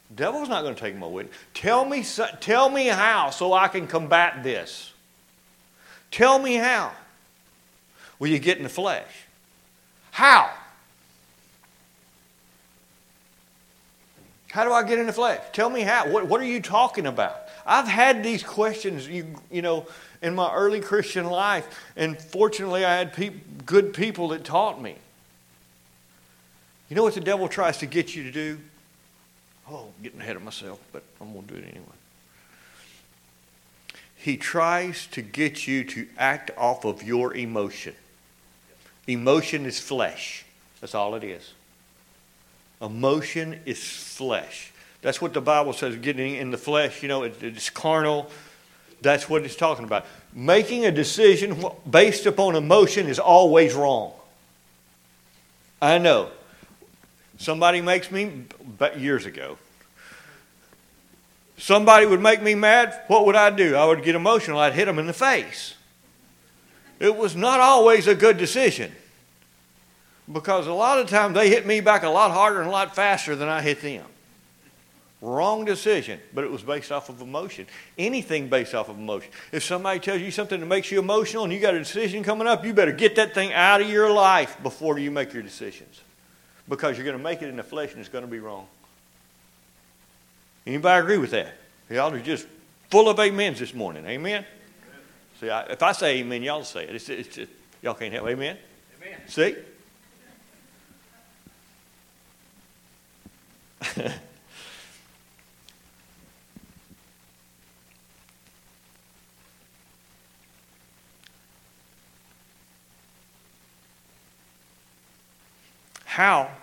The 0.09 0.15
devil's 0.15 0.49
not 0.49 0.63
going 0.63 0.75
to 0.75 0.81
take 0.81 0.95
my 0.95 1.07
witness. 1.07 1.35
Tell 1.53 1.85
me, 1.85 2.03
tell 2.39 2.69
me 2.69 2.87
how 2.87 3.29
so 3.29 3.53
I 3.53 3.67
can 3.67 3.87
combat 3.87 4.43
this. 4.43 4.91
Tell 6.09 6.39
me 6.39 6.55
how. 6.55 6.91
Will 8.19 8.27
you 8.27 8.39
get 8.39 8.57
in 8.57 8.63
the 8.63 8.69
flesh? 8.69 9.07
How? 10.11 10.51
How 14.51 14.65
do 14.65 14.73
I 14.73 14.83
get 14.83 14.99
in 14.99 15.07
the 15.07 15.13
flesh? 15.13 15.39
Tell 15.53 15.69
me 15.69 15.81
how. 15.81 16.09
What, 16.09 16.27
what 16.27 16.41
are 16.41 16.45
you 16.45 16.61
talking 16.61 17.05
about? 17.05 17.35
I've 17.65 17.87
had 17.87 18.23
these 18.23 18.43
questions, 18.43 19.07
you, 19.07 19.35
you 19.49 19.61
know, 19.61 19.87
in 20.21 20.35
my 20.35 20.53
early 20.53 20.81
Christian 20.81 21.25
life, 21.25 21.67
and 21.95 22.19
fortunately 22.19 22.83
I 22.83 22.97
had 22.97 23.13
peop, 23.13 23.65
good 23.65 23.93
people 23.93 24.29
that 24.29 24.43
taught 24.43 24.81
me. 24.81 24.95
You 26.91 26.95
know 26.95 27.03
what 27.03 27.13
the 27.13 27.21
devil 27.21 27.47
tries 27.47 27.77
to 27.77 27.85
get 27.85 28.17
you 28.17 28.23
to 28.23 28.31
do? 28.31 28.59
Oh, 29.69 29.85
I'm 29.85 30.03
getting 30.03 30.19
ahead 30.19 30.35
of 30.35 30.43
myself, 30.43 30.77
but 30.91 31.01
I'm 31.21 31.31
going 31.31 31.47
to 31.47 31.53
do 31.53 31.59
it 31.61 31.63
anyway. 31.69 31.85
he 34.17 34.35
tries 34.35 35.07
to 35.07 35.21
get 35.21 35.65
you 35.65 35.85
to 35.85 36.05
act 36.17 36.51
off 36.57 36.83
of 36.83 37.01
your 37.01 37.33
emotion. 37.33 37.95
Emotion 39.07 39.65
is 39.65 39.79
flesh. 39.79 40.43
That's 40.81 40.93
all 40.93 41.15
it 41.15 41.23
is. 41.23 41.53
Emotion 42.81 43.61
is 43.65 43.81
flesh. 43.81 44.73
That's 45.01 45.21
what 45.21 45.33
the 45.33 45.39
Bible 45.39 45.71
says, 45.71 45.95
getting 45.95 46.35
in 46.35 46.51
the 46.51 46.57
flesh, 46.57 47.01
you 47.01 47.07
know, 47.07 47.23
it, 47.23 47.41
it's 47.41 47.69
carnal. 47.69 48.29
That's 49.01 49.29
what 49.29 49.45
it's 49.45 49.55
talking 49.55 49.85
about. 49.85 50.05
Making 50.33 50.85
a 50.85 50.91
decision 50.91 51.63
based 51.89 52.25
upon 52.25 52.57
emotion 52.57 53.07
is 53.07 53.17
always 53.17 53.75
wrong. 53.75 54.11
I 55.81 55.97
know. 55.97 56.31
Somebody 57.41 57.81
makes 57.81 58.11
me, 58.11 58.43
years 58.97 59.25
ago, 59.25 59.57
somebody 61.57 62.05
would 62.05 62.21
make 62.21 62.39
me 62.39 62.53
mad, 62.53 63.01
what 63.07 63.25
would 63.25 63.35
I 63.35 63.49
do? 63.49 63.75
I 63.75 63.83
would 63.83 64.03
get 64.03 64.13
emotional. 64.13 64.59
I'd 64.59 64.73
hit 64.73 64.85
them 64.85 64.99
in 64.99 65.07
the 65.07 65.13
face. 65.13 65.73
It 66.99 67.15
was 67.15 67.35
not 67.35 67.59
always 67.59 68.05
a 68.05 68.13
good 68.13 68.37
decision 68.37 68.91
because 70.31 70.67
a 70.67 70.73
lot 70.73 70.99
of 70.99 71.09
times 71.09 71.33
they 71.33 71.49
hit 71.49 71.65
me 71.65 71.81
back 71.81 72.03
a 72.03 72.09
lot 72.09 72.29
harder 72.29 72.59
and 72.59 72.69
a 72.69 72.71
lot 72.71 72.93
faster 72.93 73.35
than 73.35 73.49
I 73.49 73.63
hit 73.63 73.81
them. 73.81 74.05
Wrong 75.19 75.65
decision, 75.65 76.19
but 76.35 76.43
it 76.43 76.51
was 76.51 76.61
based 76.61 76.91
off 76.91 77.09
of 77.09 77.21
emotion. 77.21 77.65
Anything 77.97 78.49
based 78.49 78.75
off 78.75 78.87
of 78.87 78.99
emotion. 78.99 79.31
If 79.51 79.63
somebody 79.63 79.99
tells 79.99 80.21
you 80.21 80.29
something 80.29 80.59
that 80.59 80.67
makes 80.67 80.91
you 80.91 80.99
emotional 80.99 81.45
and 81.45 81.51
you 81.51 81.59
got 81.59 81.73
a 81.73 81.79
decision 81.79 82.23
coming 82.23 82.45
up, 82.45 82.63
you 82.63 82.71
better 82.75 82.91
get 82.91 83.15
that 83.15 83.33
thing 83.33 83.51
out 83.51 83.81
of 83.81 83.89
your 83.89 84.11
life 84.11 84.61
before 84.61 84.99
you 84.99 85.09
make 85.09 85.33
your 85.33 85.41
decisions. 85.41 86.01
Because 86.71 86.97
you're 86.97 87.03
going 87.03 87.17
to 87.17 87.23
make 87.23 87.41
it 87.41 87.49
in 87.49 87.57
the 87.57 87.63
flesh 87.63 87.91
and 87.91 87.99
it's 87.99 88.07
going 88.07 88.23
to 88.23 88.31
be 88.31 88.39
wrong. 88.39 88.65
Anybody 90.65 91.03
agree 91.03 91.17
with 91.17 91.31
that? 91.31 91.53
Y'all 91.89 92.13
are 92.13 92.19
just 92.21 92.47
full 92.89 93.09
of 93.09 93.19
amens 93.19 93.59
this 93.59 93.73
morning. 93.73 94.05
Amen? 94.05 94.45
See, 95.41 95.49
I, 95.49 95.63
if 95.63 95.83
I 95.83 95.91
say 95.91 96.19
amen, 96.19 96.43
y'all 96.43 96.63
say 96.63 96.85
it. 96.85 96.95
It's, 96.95 97.09
it's, 97.09 97.37
it's, 97.37 97.51
y'all 97.81 97.93
can't 97.93 98.13
help. 98.13 98.25
Amen? 98.25 98.57
Amen. 99.01 99.19
See? 99.27 99.53
How? 116.05 116.60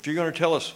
If 0.00 0.06
you're 0.06 0.16
going 0.16 0.32
to 0.32 0.38
tell 0.38 0.54
us 0.54 0.72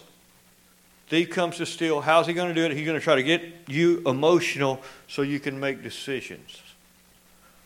thief 1.09 1.31
comes 1.31 1.57
to 1.57 1.65
steal, 1.65 2.03
how's 2.03 2.27
he 2.27 2.35
going 2.35 2.49
to 2.49 2.55
do 2.55 2.67
it? 2.67 2.77
He's 2.77 2.85
going 2.85 2.99
to 2.99 3.03
try 3.03 3.15
to 3.15 3.23
get 3.23 3.43
you 3.69 4.03
emotional 4.05 4.83
so 5.09 5.23
you 5.23 5.41
can 5.41 5.59
make 5.59 5.83
decisions. 5.83 6.61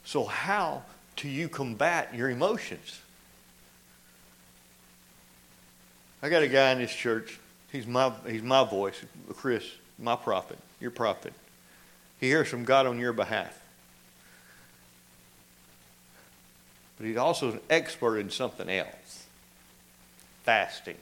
So, 0.04 0.24
how 0.24 0.84
do 1.16 1.28
you 1.28 1.48
combat 1.48 2.14
your 2.14 2.30
emotions? 2.30 3.00
I 6.22 6.28
got 6.28 6.44
a 6.44 6.48
guy 6.48 6.70
in 6.70 6.78
this 6.78 6.94
church. 6.94 7.40
He's 7.72 7.88
my, 7.88 8.12
he's 8.28 8.42
my 8.42 8.62
voice, 8.62 9.04
Chris, 9.34 9.64
my 9.98 10.14
prophet, 10.14 10.58
your 10.80 10.92
prophet. 10.92 11.32
He 12.20 12.28
hears 12.28 12.46
from 12.46 12.64
God 12.64 12.86
on 12.86 13.00
your 13.00 13.12
behalf. 13.12 13.60
But 16.96 17.06
he's 17.06 17.16
also 17.16 17.52
an 17.52 17.60
expert 17.68 18.18
in 18.18 18.30
something 18.30 18.68
else 18.68 19.24
fasting. 20.44 20.96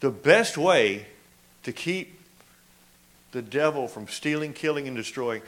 The 0.00 0.10
best 0.10 0.58
way 0.58 1.06
to 1.62 1.72
keep 1.72 2.20
the 3.32 3.42
devil 3.42 3.88
from 3.88 4.08
stealing, 4.08 4.52
killing, 4.52 4.86
and 4.86 4.96
destroying, 4.96 5.42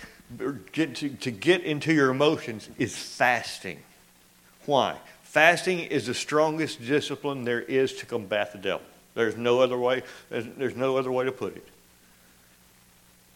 get 0.72 0.96
to, 0.96 1.08
to 1.08 1.30
get 1.30 1.62
into 1.62 1.92
your 1.92 2.10
emotions, 2.10 2.68
is 2.78 2.96
fasting. 2.96 3.78
Why? 4.66 4.96
Fasting 5.22 5.80
is 5.80 6.06
the 6.06 6.14
strongest 6.14 6.84
discipline 6.84 7.44
there 7.44 7.60
is 7.60 7.94
to 7.94 8.06
combat 8.06 8.52
the 8.52 8.58
devil. 8.58 8.86
There's 9.14 9.36
no 9.36 9.60
other 9.60 9.78
way, 9.78 10.02
there's, 10.30 10.46
there's 10.56 10.76
no 10.76 10.96
other 10.96 11.10
way 11.12 11.24
to 11.24 11.32
put 11.32 11.56
it. 11.56 11.66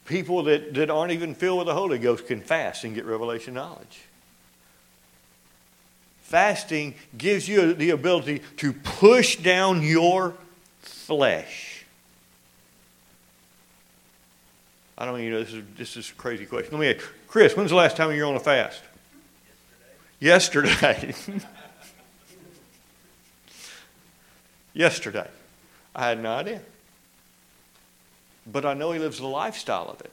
People 0.05 0.43
that, 0.45 0.75
that 0.75 0.91
aren't 0.91 1.13
even 1.13 1.35
filled 1.35 1.59
with 1.59 1.67
the 1.67 1.75
Holy 1.75 1.99
Ghost 1.99 2.27
can 2.27 2.41
fast 2.41 2.85
and 2.85 2.95
get 2.95 3.05
revelation 3.05 3.55
knowledge. 3.55 4.01
Fasting 6.23 6.95
gives 7.17 7.49
you 7.49 7.75
the 7.75 7.91
ability 7.91 8.43
to 8.57 8.73
push 8.73 9.37
down 9.37 9.83
your 9.83 10.35
flesh. 10.83 11.85
I 14.99 15.05
don't 15.05 15.19
even 15.19 15.33
know 15.33 15.43
this 15.43 15.53
is 15.55 15.65
this 15.77 15.97
is 15.97 16.11
a 16.11 16.15
crazy 16.15 16.47
question. 16.47 16.73
Let 16.73 16.81
me 16.81 16.95
ask, 16.95 17.05
Chris, 17.27 17.57
when's 17.57 17.71
the 17.71 17.77
last 17.77 17.97
time 17.97 18.13
you 18.13 18.23
were 18.23 18.29
on 18.29 18.37
a 18.37 18.41
fast? 18.41 18.83
Yesterday. 20.21 20.69
Yesterday. 20.71 21.15
Yesterday. 24.75 25.29
I 25.95 26.09
had 26.09 26.23
no 26.23 26.33
idea 26.33 26.61
but 28.47 28.65
I 28.65 28.75
know 28.75 28.93
he 28.93 28.99
lives 28.99 29.19
the 29.19 29.27
lifestyle 29.27 29.89
of 29.89 30.01
it. 30.01 30.11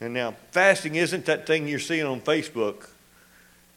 And 0.00 0.12
now, 0.12 0.34
fasting 0.50 0.96
isn't 0.96 1.26
that 1.26 1.46
thing 1.46 1.68
you're 1.68 1.78
seeing 1.78 2.04
on 2.04 2.20
Facebook, 2.20 2.88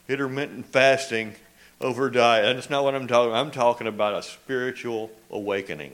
intermittent 0.10 0.66
fasting 0.66 1.36
over 1.80 2.10
diet. 2.10 2.56
That's 2.56 2.70
not 2.70 2.84
what 2.84 2.96
I'm 2.96 3.08
talking 3.08 3.32
about. 3.32 3.46
I'm 3.46 3.52
talking 3.52 3.88
about 3.88 4.16
a 4.16 4.24
spiritual 4.24 5.12
awakening. 5.30 5.94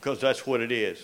Because 0.00 0.20
that's 0.20 0.46
what 0.46 0.60
it 0.60 0.72
is. 0.72 0.98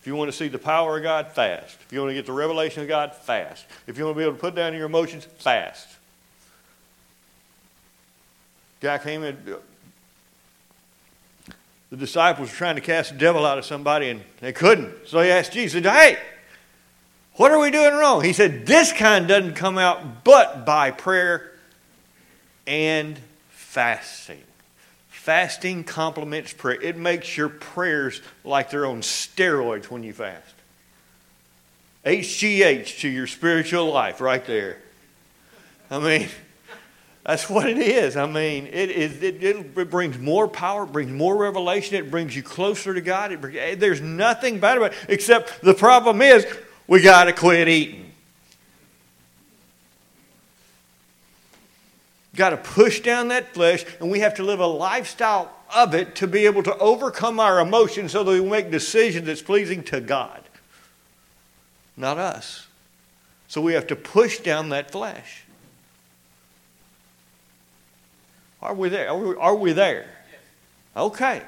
If 0.00 0.06
you 0.06 0.16
want 0.16 0.30
to 0.30 0.36
see 0.36 0.48
the 0.48 0.58
power 0.58 0.96
of 0.96 1.02
God, 1.02 1.28
fast. 1.28 1.78
If 1.86 1.92
you 1.92 2.00
want 2.00 2.10
to 2.10 2.14
get 2.14 2.26
the 2.26 2.32
revelation 2.32 2.82
of 2.82 2.88
God, 2.88 3.14
fast. 3.14 3.66
If 3.86 3.98
you 3.98 4.04
want 4.04 4.16
to 4.16 4.18
be 4.18 4.24
able 4.24 4.34
to 4.34 4.40
put 4.40 4.54
down 4.54 4.74
your 4.74 4.86
emotions, 4.86 5.24
fast. 5.24 5.88
Guy 8.80 8.98
came 8.98 9.22
in, 9.22 9.36
the 11.90 11.96
disciples 11.96 12.50
were 12.50 12.56
trying 12.56 12.74
to 12.74 12.80
cast 12.80 13.12
the 13.12 13.18
devil 13.18 13.46
out 13.46 13.58
of 13.58 13.64
somebody 13.64 14.08
and 14.08 14.22
they 14.40 14.52
couldn't. 14.52 14.92
So 15.06 15.20
he 15.20 15.30
asked 15.30 15.52
Jesus, 15.52 15.84
Hey, 15.84 16.18
what 17.36 17.50
are 17.50 17.58
we 17.58 17.70
doing 17.70 17.94
wrong? 17.94 18.22
He 18.22 18.32
said, 18.32 18.66
This 18.66 18.92
kind 18.92 19.26
doesn't 19.26 19.54
come 19.54 19.78
out 19.78 20.24
but 20.24 20.66
by 20.66 20.90
prayer 20.90 21.52
and 22.66 23.18
fasting. 23.50 24.42
Fasting 25.08 25.84
complements 25.84 26.52
prayer. 26.52 26.80
It 26.80 26.96
makes 26.96 27.36
your 27.36 27.48
prayers 27.48 28.20
like 28.44 28.70
they're 28.70 28.86
on 28.86 29.00
steroids 29.00 29.84
when 29.84 30.02
you 30.02 30.12
fast. 30.12 30.54
HGH 32.04 33.00
to 33.00 33.08
your 33.08 33.28
spiritual 33.28 33.92
life 33.92 34.20
right 34.20 34.44
there. 34.44 34.78
I 35.90 36.00
mean, 36.00 36.28
that's 37.24 37.48
what 37.48 37.68
it 37.68 37.78
is. 37.78 38.16
I 38.16 38.26
mean, 38.26 38.66
it, 38.66 38.90
it, 38.90 39.22
it, 39.22 39.78
it, 39.78 39.90
brings 39.90 40.18
more 40.18 40.48
power, 40.48 40.84
it 40.84 40.92
brings 40.92 41.12
more 41.12 41.36
revelation, 41.36 41.94
it 41.94 42.10
brings 42.10 42.34
you 42.34 42.42
closer 42.42 42.92
to 42.92 43.00
God. 43.00 43.40
Brings, 43.40 43.78
there's 43.78 44.00
nothing 44.00 44.58
bad 44.58 44.78
about 44.78 44.92
it, 44.92 44.98
except 45.08 45.62
the 45.62 45.74
problem 45.74 46.20
is 46.20 46.44
we 46.92 47.00
got 47.00 47.24
to 47.24 47.32
quit 47.32 47.68
eating. 47.68 48.12
Got 52.36 52.50
to 52.50 52.58
push 52.58 53.00
down 53.00 53.28
that 53.28 53.54
flesh, 53.54 53.86
and 53.98 54.10
we 54.10 54.20
have 54.20 54.34
to 54.34 54.42
live 54.42 54.60
a 54.60 54.66
lifestyle 54.66 55.50
of 55.74 55.94
it 55.94 56.14
to 56.16 56.26
be 56.26 56.44
able 56.44 56.62
to 56.64 56.76
overcome 56.76 57.40
our 57.40 57.60
emotions 57.60 58.12
so 58.12 58.22
that 58.22 58.30
we 58.30 58.46
make 58.46 58.70
decisions 58.70 59.24
that's 59.24 59.40
pleasing 59.40 59.82
to 59.84 60.02
God, 60.02 60.42
not 61.96 62.18
us. 62.18 62.66
So 63.48 63.62
we 63.62 63.72
have 63.72 63.86
to 63.86 63.96
push 63.96 64.40
down 64.40 64.68
that 64.68 64.90
flesh. 64.90 65.44
Are 68.60 68.74
we 68.74 68.90
there? 68.90 69.08
Are 69.08 69.16
we, 69.16 69.34
are 69.36 69.56
we 69.56 69.72
there? 69.72 70.10
Okay. 70.94 71.40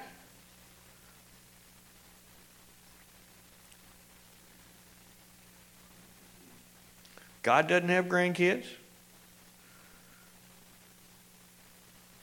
God 7.44 7.68
doesn't 7.68 7.90
have 7.90 8.07
grandkids. 8.07 8.64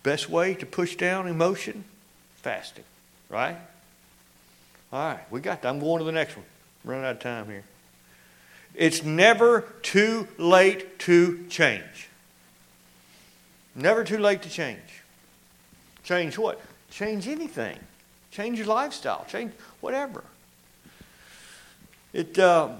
Best 0.03 0.29
way 0.29 0.55
to 0.55 0.65
push 0.65 0.95
down 0.95 1.27
emotion? 1.27 1.83
Fasting. 2.37 2.83
Right? 3.29 3.55
All 4.91 5.13
right, 5.13 5.31
we 5.31 5.39
got 5.39 5.61
that. 5.61 5.69
I'm 5.69 5.79
going 5.79 5.99
to 5.99 6.03
the 6.03 6.11
next 6.11 6.35
one. 6.35 6.45
Running 6.83 7.05
out 7.05 7.11
of 7.11 7.19
time 7.19 7.45
here. 7.45 7.63
It's 8.73 9.03
never 9.03 9.71
too 9.83 10.27
late 10.39 10.97
to 10.99 11.45
change. 11.49 12.09
Never 13.75 14.03
too 14.03 14.17
late 14.17 14.41
to 14.41 14.49
change. 14.49 14.79
Change 16.03 16.37
what? 16.37 16.59
Change 16.89 17.27
anything. 17.27 17.77
Change 18.31 18.57
your 18.57 18.67
lifestyle. 18.67 19.25
Change 19.29 19.53
whatever. 19.81 20.23
It. 22.11 22.39
Um, 22.39 22.77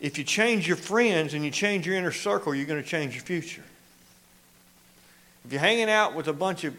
if 0.00 0.18
you 0.18 0.24
change 0.24 0.66
your 0.66 0.76
friends 0.76 1.34
and 1.34 1.44
you 1.44 1.50
change 1.50 1.86
your 1.86 1.96
inner 1.96 2.12
circle, 2.12 2.54
you're 2.54 2.66
going 2.66 2.82
to 2.82 2.88
change 2.88 3.14
your 3.14 3.24
future. 3.24 3.64
If 5.44 5.52
you're 5.52 5.60
hanging 5.60 5.90
out 5.90 6.14
with 6.14 6.28
a 6.28 6.32
bunch 6.32 6.64
of 6.64 6.74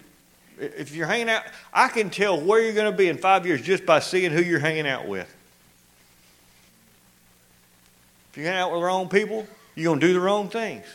If 0.59 0.93
you're 0.93 1.07
hanging 1.07 1.29
out, 1.29 1.43
I 1.73 1.87
can 1.87 2.09
tell 2.09 2.39
where 2.39 2.61
you're 2.61 2.73
going 2.73 2.91
to 2.91 2.97
be 2.97 3.07
in 3.07 3.17
five 3.17 3.45
years 3.45 3.61
just 3.61 3.85
by 3.85 3.99
seeing 3.99 4.31
who 4.31 4.41
you're 4.41 4.59
hanging 4.59 4.87
out 4.87 5.07
with. 5.07 5.33
If 8.31 8.37
you're 8.37 8.45
hanging 8.45 8.59
out 8.59 8.71
with 8.71 8.81
the 8.81 8.85
wrong 8.85 9.07
people, 9.07 9.47
you're 9.75 9.85
going 9.85 10.01
to 10.01 10.07
do 10.07 10.13
the 10.13 10.19
wrong 10.19 10.49
things. 10.49 10.85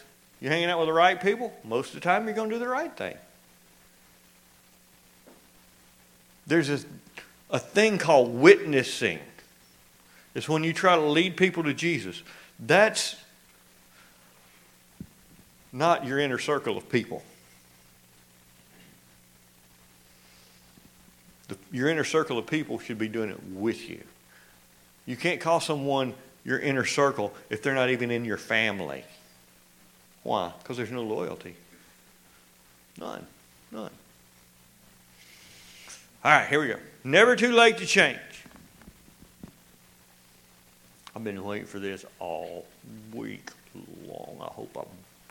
You're 0.41 0.53
hanging 0.53 0.69
out 0.69 0.79
with 0.79 0.89
the 0.89 0.93
right 0.93 1.21
people, 1.21 1.53
most 1.65 1.89
of 1.89 1.95
the 1.95 2.01
time 2.01 2.27
you're 2.27 2.35
going 2.35 2.51
to 2.51 2.57
do 2.57 2.61
the 2.61 2.69
right 2.69 2.95
thing. 2.95 3.17
There's 6.47 6.69
a, 6.69 6.81
a 7.51 7.59
thing 7.59 7.97
called 7.97 8.35
witnessing. 8.35 9.19
It's 10.35 10.49
when 10.49 10.65
you 10.65 10.73
try 10.73 10.97
to 10.97 11.03
lead 11.03 11.37
people 11.37 11.63
to 11.65 11.75
Jesus. 11.75 12.23
That's 12.59 13.17
not 15.73 16.07
your 16.07 16.19
inner 16.19 16.39
circle 16.39 16.77
of 16.77 16.89
people. 16.89 17.23
The, 21.49 21.57
your 21.73 21.89
inner 21.89 22.05
circle 22.05 22.39
of 22.39 22.47
people 22.47 22.79
should 22.79 22.99
be 22.99 23.09
doing 23.09 23.31
it 23.31 23.41
with 23.53 23.89
you. 23.89 24.03
You 25.07 25.17
can't 25.17 25.41
call 25.41 25.61
someone 25.61 26.15
your 26.45 26.59
inner 26.59 26.85
circle 26.85 27.35
if 27.51 27.63
they're 27.63 27.75
not 27.75 27.91
even 27.91 28.11
in 28.11 28.25
your 28.25 28.37
family. 28.37 29.05
Why? 30.23 30.53
Because 30.59 30.77
there's 30.77 30.91
no 30.91 31.03
loyalty. 31.03 31.55
None. 32.99 33.27
None. 33.71 33.91
All 36.25 36.31
right, 36.31 36.49
here 36.49 36.61
we 36.61 36.69
go. 36.69 36.79
Never 37.03 37.37
too 37.37 37.53
late 37.53 37.79
to 37.79 37.87
change. 37.87 38.19
I've 41.15 41.23
been 41.23 41.43
waiting 41.45 41.67
for 41.67 41.79
this 41.79 42.05
all 42.19 42.67
week 43.13 43.51
long. 44.07 44.39
I 44.41 44.53
hope 44.53 44.77
I 44.77 44.85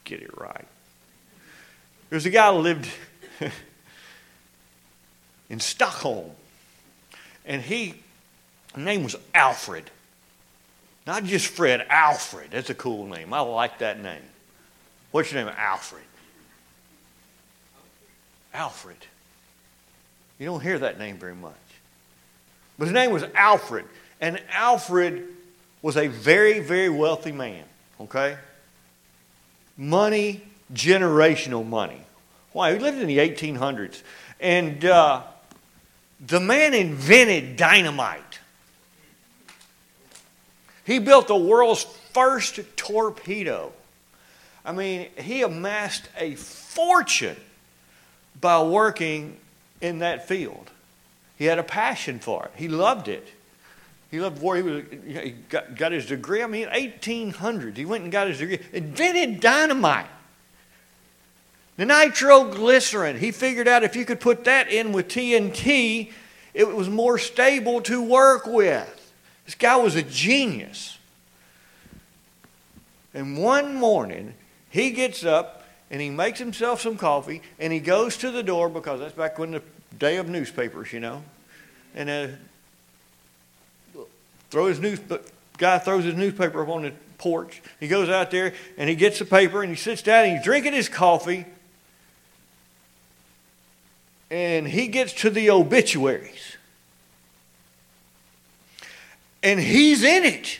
get 0.06 0.22
it 0.22 0.40
right. 0.40 0.66
There's 2.10 2.26
a 2.26 2.30
guy 2.30 2.54
who 2.54 2.60
lived 2.60 2.88
in 5.50 5.60
Stockholm, 5.60 6.32
and 7.46 7.62
he, 7.62 7.96
his 8.76 8.84
name 8.84 9.04
was 9.04 9.16
Alfred. 9.34 9.90
Not 11.06 11.26
just 11.26 11.48
Fred, 11.48 11.86
Alfred. 11.90 12.52
That's 12.52 12.70
a 12.70 12.76
cool 12.76 13.08
name. 13.08 13.34
I 13.34 13.42
like 13.42 13.80
that 13.80 14.02
name. 14.02 14.22
What's 15.12 15.32
your 15.32 15.44
name? 15.44 15.54
Alfred. 15.58 16.04
Alfred. 18.54 18.98
You 20.40 20.46
don't 20.46 20.62
hear 20.62 20.80
that 20.80 20.98
name 20.98 21.18
very 21.18 21.36
much. 21.36 21.54
But 22.78 22.86
his 22.86 22.94
name 22.94 23.12
was 23.12 23.24
Alfred. 23.36 23.86
And 24.22 24.42
Alfred 24.50 25.28
was 25.84 25.98
a 25.98 26.08
very, 26.08 26.60
very 26.60 26.90
wealthy 26.90 27.32
man. 27.32 27.66
Okay? 28.02 28.38
Money, 29.78 30.42
generational 30.74 31.64
money. 31.64 32.02
Why? 32.54 32.74
He 32.74 32.80
lived 32.80 33.00
in 33.00 33.08
the 33.08 33.20
1800s. 33.20 34.02
And 34.40 34.84
uh, 34.86 35.22
the 36.26 36.40
man 36.40 36.74
invented 36.74 37.58
dynamite. 37.58 38.40
He 40.86 41.00
built 41.00 41.28
the 41.28 41.36
world's 41.36 41.84
first 42.14 42.60
torpedo. 42.76 43.74
I 44.66 44.72
mean, 44.72 45.10
he 45.18 45.42
amassed 45.42 46.08
a 46.18 46.36
fortune 46.36 47.36
by 48.40 48.62
working 48.64 49.38
in 49.82 50.00
that 50.00 50.28
field. 50.28 50.72
He 51.38 51.46
had 51.46 51.60
a 51.60 51.64
passion 51.64 52.20
for 52.20 52.46
it. 52.46 52.52
He 52.56 52.68
loved 52.70 53.08
it. 53.10 53.28
He 54.14 54.20
loved 54.20 54.44
war. 54.44 54.56
He, 54.56 54.62
was, 54.62 54.84
he 55.08 55.34
got, 55.50 55.76
got 55.76 55.92
his 55.92 56.06
degree. 56.06 56.44
I 56.44 56.46
mean, 56.46 56.68
1800s. 56.68 57.76
He 57.76 57.84
went 57.84 58.04
and 58.04 58.12
got 58.12 58.28
his 58.28 58.38
degree. 58.38 58.60
Invented 58.72 59.40
dynamite. 59.40 60.06
The 61.78 61.86
nitroglycerin. 61.86 63.18
He 63.18 63.32
figured 63.32 63.68
out 63.68 63.82
if 63.82 63.96
you 63.96 64.06
could 64.06 64.20
put 64.20 64.44
that 64.44 64.68
in 64.72 64.92
with 64.92 65.08
TNT, 65.08 66.12
it 66.54 66.68
was 66.76 66.90
more 66.90 67.18
stable 67.18 67.82
to 67.82 68.04
work 68.04 68.46
with. 68.46 69.12
This 69.46 69.56
guy 69.56 69.78
was 69.78 69.96
a 69.96 70.04
genius. 70.04 71.00
And 73.16 73.36
one 73.36 73.74
morning, 73.74 74.36
he 74.70 74.92
gets 74.92 75.26
up 75.26 75.64
and 75.90 76.00
he 76.00 76.12
makes 76.12 76.38
himself 76.38 76.82
some 76.82 76.98
coffee 76.98 77.42
and 77.58 77.74
he 77.74 77.80
goes 77.80 78.16
to 78.18 78.30
the 78.30 78.44
door 78.44 78.70
because 78.70 79.00
that's 79.00 79.16
back 79.16 79.40
when 79.40 79.50
the 79.54 79.64
day 79.98 80.18
of 80.18 80.30
newspapers, 80.30 80.94
you 80.94 81.00
know. 81.00 81.24
And 81.96 82.10
uh, 82.12 82.28
throw 84.54 84.68
his 84.68 84.80
news, 84.80 85.00
guy 85.58 85.80
throws 85.80 86.04
his 86.04 86.14
newspaper 86.14 86.62
up 86.62 86.70
on 86.70 86.84
the 86.84 86.94
porch. 87.18 87.64
He 87.80 87.88
goes 87.88 88.08
out 88.08 88.30
there 88.30 88.54
and 88.78 88.88
he 88.88 88.96
gets 88.96 89.18
the 89.18 89.26
paper 89.26 89.64
and 89.64 89.72
he 89.72 89.76
sits 89.76 90.04
down 90.04 90.26
and 90.26 90.38
he's 90.38 90.46
drinking 90.46 90.74
his 90.74 90.88
coffee. 90.88 91.48
And 94.30 94.68
he 94.68 94.90
gets 94.90 95.12
to 95.14 95.32
the 95.32 95.50
obituaries 95.50 96.58
and 99.42 99.60
he's 99.60 100.04
in 100.04 100.24
it. 100.24 100.60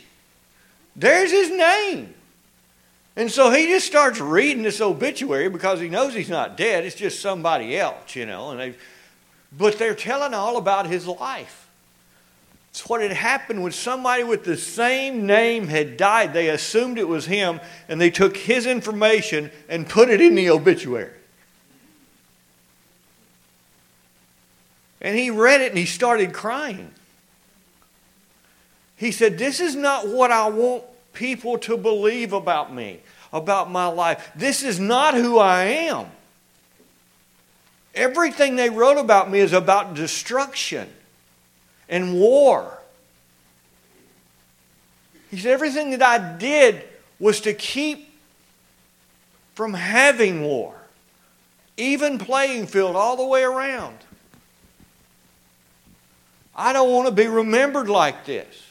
There's 0.96 1.30
his 1.30 1.50
name. 1.50 2.14
And 3.14 3.30
so 3.30 3.52
he 3.52 3.68
just 3.68 3.86
starts 3.86 4.20
reading 4.20 4.64
this 4.64 4.80
obituary 4.80 5.48
because 5.48 5.78
he 5.78 5.88
knows 5.88 6.14
he's 6.14 6.28
not 6.28 6.56
dead. 6.56 6.84
It's 6.84 6.96
just 6.96 7.20
somebody 7.20 7.78
else, 7.78 8.16
you 8.16 8.26
know. 8.26 8.50
And 8.50 8.58
they, 8.58 8.74
but 9.56 9.78
they're 9.78 9.94
telling 9.94 10.34
all 10.34 10.56
about 10.56 10.86
his 10.86 11.06
life. 11.06 11.63
It's 12.74 12.88
what 12.88 13.02
had 13.02 13.12
happened 13.12 13.62
when 13.62 13.70
somebody 13.70 14.24
with 14.24 14.42
the 14.42 14.56
same 14.56 15.26
name 15.26 15.68
had 15.68 15.96
died. 15.96 16.32
They 16.32 16.48
assumed 16.48 16.98
it 16.98 17.06
was 17.06 17.24
him, 17.24 17.60
and 17.88 18.00
they 18.00 18.10
took 18.10 18.36
his 18.36 18.66
information 18.66 19.52
and 19.68 19.88
put 19.88 20.10
it 20.10 20.20
in 20.20 20.34
the 20.34 20.50
obituary. 20.50 21.12
And 25.00 25.16
he 25.16 25.30
read 25.30 25.60
it 25.60 25.68
and 25.68 25.78
he 25.78 25.86
started 25.86 26.32
crying. 26.32 26.90
He 28.96 29.12
said, 29.12 29.38
This 29.38 29.60
is 29.60 29.76
not 29.76 30.08
what 30.08 30.32
I 30.32 30.48
want 30.48 30.82
people 31.12 31.58
to 31.58 31.76
believe 31.76 32.32
about 32.32 32.74
me, 32.74 33.02
about 33.32 33.70
my 33.70 33.86
life. 33.86 34.32
This 34.34 34.64
is 34.64 34.80
not 34.80 35.14
who 35.14 35.38
I 35.38 35.62
am. 35.62 36.06
Everything 37.94 38.56
they 38.56 38.68
wrote 38.68 38.98
about 38.98 39.30
me 39.30 39.38
is 39.38 39.52
about 39.52 39.94
destruction 39.94 40.90
and 41.88 42.18
war. 42.18 42.78
He 45.30 45.38
said, 45.38 45.52
Everything 45.52 45.90
that 45.90 46.02
I 46.02 46.36
did 46.38 46.84
was 47.18 47.40
to 47.42 47.54
keep 47.54 48.12
from 49.54 49.74
having 49.74 50.42
war, 50.42 50.74
even 51.76 52.18
playing 52.18 52.66
field 52.66 52.96
all 52.96 53.16
the 53.16 53.24
way 53.24 53.42
around. 53.42 53.98
I 56.56 56.72
don't 56.72 56.92
want 56.92 57.08
to 57.08 57.12
be 57.12 57.26
remembered 57.26 57.88
like 57.88 58.24
this. 58.24 58.64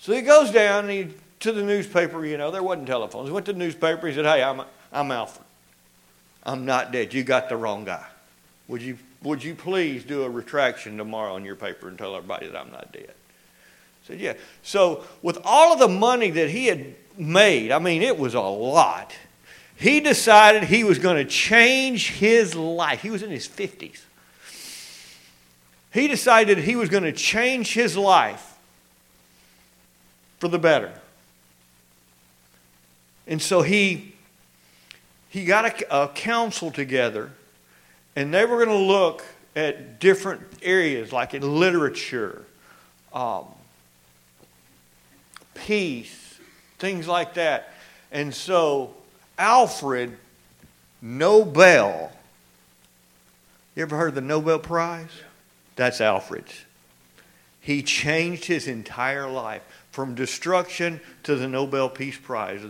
So 0.00 0.12
he 0.12 0.22
goes 0.22 0.50
down 0.50 0.88
he, 0.88 1.08
to 1.40 1.52
the 1.52 1.62
newspaper, 1.62 2.24
you 2.24 2.36
know, 2.36 2.50
there 2.50 2.62
wasn't 2.62 2.86
telephones. 2.86 3.28
He 3.28 3.32
went 3.32 3.46
to 3.46 3.52
the 3.52 3.58
newspaper, 3.58 4.06
he 4.08 4.14
said, 4.14 4.24
Hey, 4.24 4.42
I'm, 4.42 4.62
I'm 4.92 5.10
Alfred. 5.10 5.44
I'm 6.42 6.64
not 6.64 6.92
dead. 6.92 7.12
You 7.12 7.24
got 7.24 7.48
the 7.48 7.56
wrong 7.56 7.84
guy. 7.84 8.06
Would 8.68 8.82
you, 8.82 8.98
would 9.26 9.42
you 9.42 9.54
please 9.54 10.04
do 10.04 10.22
a 10.22 10.30
retraction 10.30 10.96
tomorrow 10.96 11.36
in 11.36 11.44
your 11.44 11.56
paper 11.56 11.88
and 11.88 11.98
tell 11.98 12.14
everybody 12.14 12.46
that 12.46 12.56
I'm 12.56 12.70
not 12.70 12.92
dead? 12.92 13.10
I 13.10 14.06
said, 14.06 14.20
Yeah. 14.20 14.34
So, 14.62 15.04
with 15.20 15.38
all 15.44 15.72
of 15.72 15.78
the 15.78 15.88
money 15.88 16.30
that 16.30 16.48
he 16.50 16.66
had 16.66 16.94
made, 17.18 17.72
I 17.72 17.78
mean, 17.78 18.02
it 18.02 18.18
was 18.18 18.34
a 18.34 18.40
lot, 18.40 19.14
he 19.76 20.00
decided 20.00 20.64
he 20.64 20.84
was 20.84 20.98
going 20.98 21.16
to 21.16 21.30
change 21.30 22.10
his 22.12 22.54
life. 22.54 23.02
He 23.02 23.10
was 23.10 23.22
in 23.22 23.30
his 23.30 23.46
50s. 23.46 24.00
He 25.92 26.08
decided 26.08 26.58
he 26.58 26.76
was 26.76 26.88
going 26.88 27.02
to 27.02 27.12
change 27.12 27.74
his 27.74 27.96
life 27.96 28.56
for 30.38 30.48
the 30.48 30.58
better. 30.58 30.92
And 33.26 33.42
so 33.42 33.62
he, 33.62 34.14
he 35.28 35.44
got 35.44 35.82
a, 35.82 36.04
a 36.04 36.08
council 36.08 36.70
together, 36.70 37.32
and 38.16 38.32
they 38.32 38.46
were 38.46 38.64
going 38.64 38.76
to 38.76 38.84
look 38.84 39.24
at 39.54 40.00
different 40.00 40.42
areas, 40.62 41.12
like 41.12 41.34
in 41.34 41.60
literature, 41.60 42.42
um, 43.12 43.44
peace, 45.54 46.38
things 46.78 47.06
like 47.06 47.34
that. 47.34 47.72
And 48.10 48.34
so 48.34 48.94
Alfred 49.38 50.16
Nobel, 51.02 52.10
you 53.74 53.82
ever 53.82 53.96
heard 53.96 54.08
of 54.08 54.14
the 54.14 54.20
Nobel 54.22 54.58
Prize? 54.58 55.10
That's 55.76 56.00
Alfred's. 56.00 56.64
He 57.60 57.82
changed 57.82 58.46
his 58.46 58.66
entire 58.66 59.28
life 59.28 59.62
from 59.90 60.14
destruction 60.14 61.00
to 61.24 61.36
the 61.36 61.48
Nobel 61.48 61.88
Peace 61.88 62.16
Prize, 62.16 62.60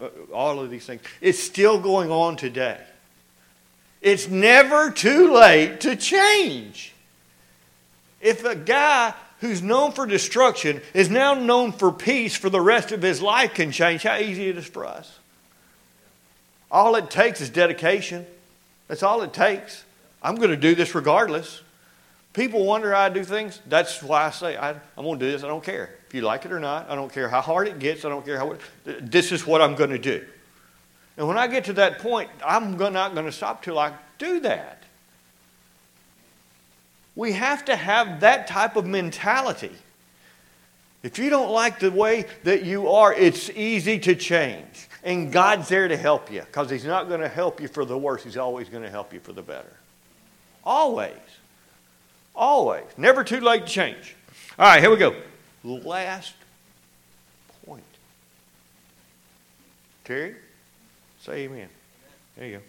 uh, 0.00 0.08
all 0.32 0.60
of 0.60 0.70
these 0.70 0.86
things. 0.86 1.02
It's 1.20 1.38
still 1.38 1.78
going 1.78 2.10
on 2.10 2.36
today. 2.36 2.80
It's 4.04 4.28
never 4.28 4.90
too 4.90 5.32
late 5.32 5.80
to 5.80 5.96
change. 5.96 6.92
If 8.20 8.44
a 8.44 8.54
guy 8.54 9.14
who's 9.40 9.62
known 9.62 9.92
for 9.92 10.04
destruction 10.04 10.82
is 10.92 11.08
now 11.08 11.32
known 11.32 11.72
for 11.72 11.90
peace 11.90 12.36
for 12.36 12.50
the 12.50 12.60
rest 12.60 12.92
of 12.92 13.00
his 13.00 13.22
life 13.22 13.54
can 13.54 13.72
change, 13.72 14.02
how 14.02 14.18
easy 14.18 14.50
it 14.50 14.58
is 14.58 14.66
for 14.66 14.84
us. 14.84 15.18
All 16.70 16.96
it 16.96 17.08
takes 17.08 17.40
is 17.40 17.48
dedication. 17.48 18.26
That's 18.88 19.02
all 19.02 19.22
it 19.22 19.32
takes. 19.32 19.84
I'm 20.22 20.34
going 20.34 20.50
to 20.50 20.56
do 20.56 20.74
this 20.74 20.94
regardless. 20.94 21.62
People 22.34 22.66
wonder 22.66 22.94
I 22.94 23.08
do 23.08 23.24
things. 23.24 23.58
That's 23.66 24.02
why 24.02 24.26
I 24.26 24.30
say 24.30 24.54
I, 24.54 24.72
am 24.72 24.80
going 24.96 25.18
to 25.18 25.24
do 25.24 25.32
this. 25.32 25.42
I 25.44 25.48
don't 25.48 25.64
care 25.64 25.94
if 26.06 26.12
you 26.12 26.20
like 26.20 26.44
it 26.44 26.52
or 26.52 26.60
not. 26.60 26.90
I 26.90 26.94
don't 26.94 27.10
care 27.10 27.30
how 27.30 27.40
hard 27.40 27.68
it 27.68 27.78
gets. 27.78 28.04
I 28.04 28.10
don't 28.10 28.24
care 28.24 28.36
how. 28.36 28.54
This 28.84 29.32
is 29.32 29.46
what 29.46 29.62
I'm 29.62 29.74
going 29.74 29.90
to 29.90 29.98
do. 29.98 30.26
And 31.16 31.28
when 31.28 31.38
I 31.38 31.46
get 31.46 31.64
to 31.66 31.72
that 31.74 32.00
point, 32.00 32.30
I'm 32.44 32.76
not 32.76 33.14
going 33.14 33.26
to 33.26 33.32
stop 33.32 33.62
till 33.62 33.78
I 33.78 33.92
do 34.18 34.40
that. 34.40 34.82
We 37.16 37.32
have 37.32 37.64
to 37.66 37.76
have 37.76 38.20
that 38.20 38.46
type 38.48 38.76
of 38.76 38.86
mentality. 38.86 39.70
If 41.04 41.18
you 41.18 41.30
don't 41.30 41.50
like 41.50 41.78
the 41.78 41.90
way 41.90 42.26
that 42.42 42.64
you 42.64 42.88
are, 42.88 43.12
it's 43.12 43.50
easy 43.50 43.98
to 44.00 44.14
change. 44.14 44.88
And 45.04 45.30
God's 45.30 45.68
there 45.68 45.86
to 45.86 45.96
help 45.96 46.32
you 46.32 46.40
because 46.40 46.70
He's 46.70 46.86
not 46.86 47.08
going 47.08 47.20
to 47.20 47.28
help 47.28 47.60
you 47.60 47.68
for 47.68 47.84
the 47.84 47.96
worse. 47.96 48.24
He's 48.24 48.38
always 48.38 48.68
going 48.68 48.82
to 48.82 48.90
help 48.90 49.12
you 49.12 49.20
for 49.20 49.32
the 49.32 49.42
better. 49.42 49.72
Always. 50.64 51.12
Always. 52.34 52.84
Never 52.96 53.22
too 53.22 53.40
late 53.40 53.66
to 53.66 53.72
change. 53.72 54.16
All 54.58 54.66
right, 54.66 54.80
here 54.80 54.90
we 54.90 54.96
go. 54.96 55.14
Last 55.62 56.34
point. 57.66 57.84
Terry, 60.04 60.36
say 61.24 61.44
amen. 61.44 61.68
There 62.36 62.46
you 62.46 62.56
go. 62.58 62.62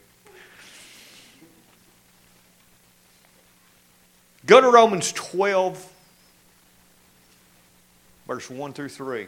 Go 4.46 4.62
to 4.62 4.70
Romans 4.70 5.12
12, 5.12 5.92
verse 8.28 8.50
1 8.50 8.74
through 8.74 8.90
3. 8.90 9.28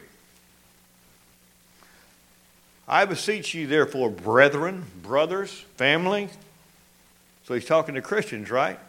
I 2.88 3.04
beseech 3.04 3.54
you, 3.54 3.68
therefore, 3.68 4.10
brethren, 4.10 4.86
brothers, 5.04 5.52
family. 5.76 6.30
So 7.46 7.54
he's 7.54 7.66
talking 7.66 7.96
to 7.96 8.02
Christians, 8.02 8.50
right? 8.50 8.80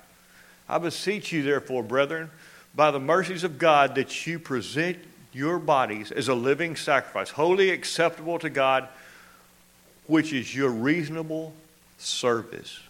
I 0.68 0.78
beseech 0.78 1.32
you, 1.32 1.42
therefore, 1.42 1.82
brethren, 1.82 2.30
by 2.76 2.92
the 2.92 3.00
mercies 3.00 3.42
of 3.42 3.58
God, 3.58 3.96
that 3.96 4.26
you 4.26 4.38
present 4.38 4.98
your 5.32 5.58
bodies 5.58 6.12
as 6.12 6.28
a 6.28 6.34
living 6.34 6.76
sacrifice, 6.76 7.30
holy 7.30 7.70
acceptable 7.70 8.38
to 8.38 8.50
God, 8.50 8.88
which 10.08 10.32
is 10.32 10.52
your 10.52 10.70
reasonable 10.70 11.52
service. 11.98 12.80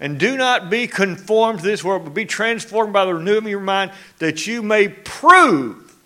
And 0.00 0.18
do 0.18 0.36
not 0.36 0.70
be 0.70 0.88
conformed 0.88 1.60
to 1.60 1.64
this 1.64 1.84
world, 1.84 2.02
but 2.04 2.14
be 2.14 2.24
transformed 2.24 2.92
by 2.92 3.04
the 3.04 3.14
renewing 3.14 3.44
of 3.44 3.50
your 3.50 3.60
mind, 3.60 3.92
that 4.18 4.44
you 4.46 4.60
may 4.60 4.88
prove 4.88 5.96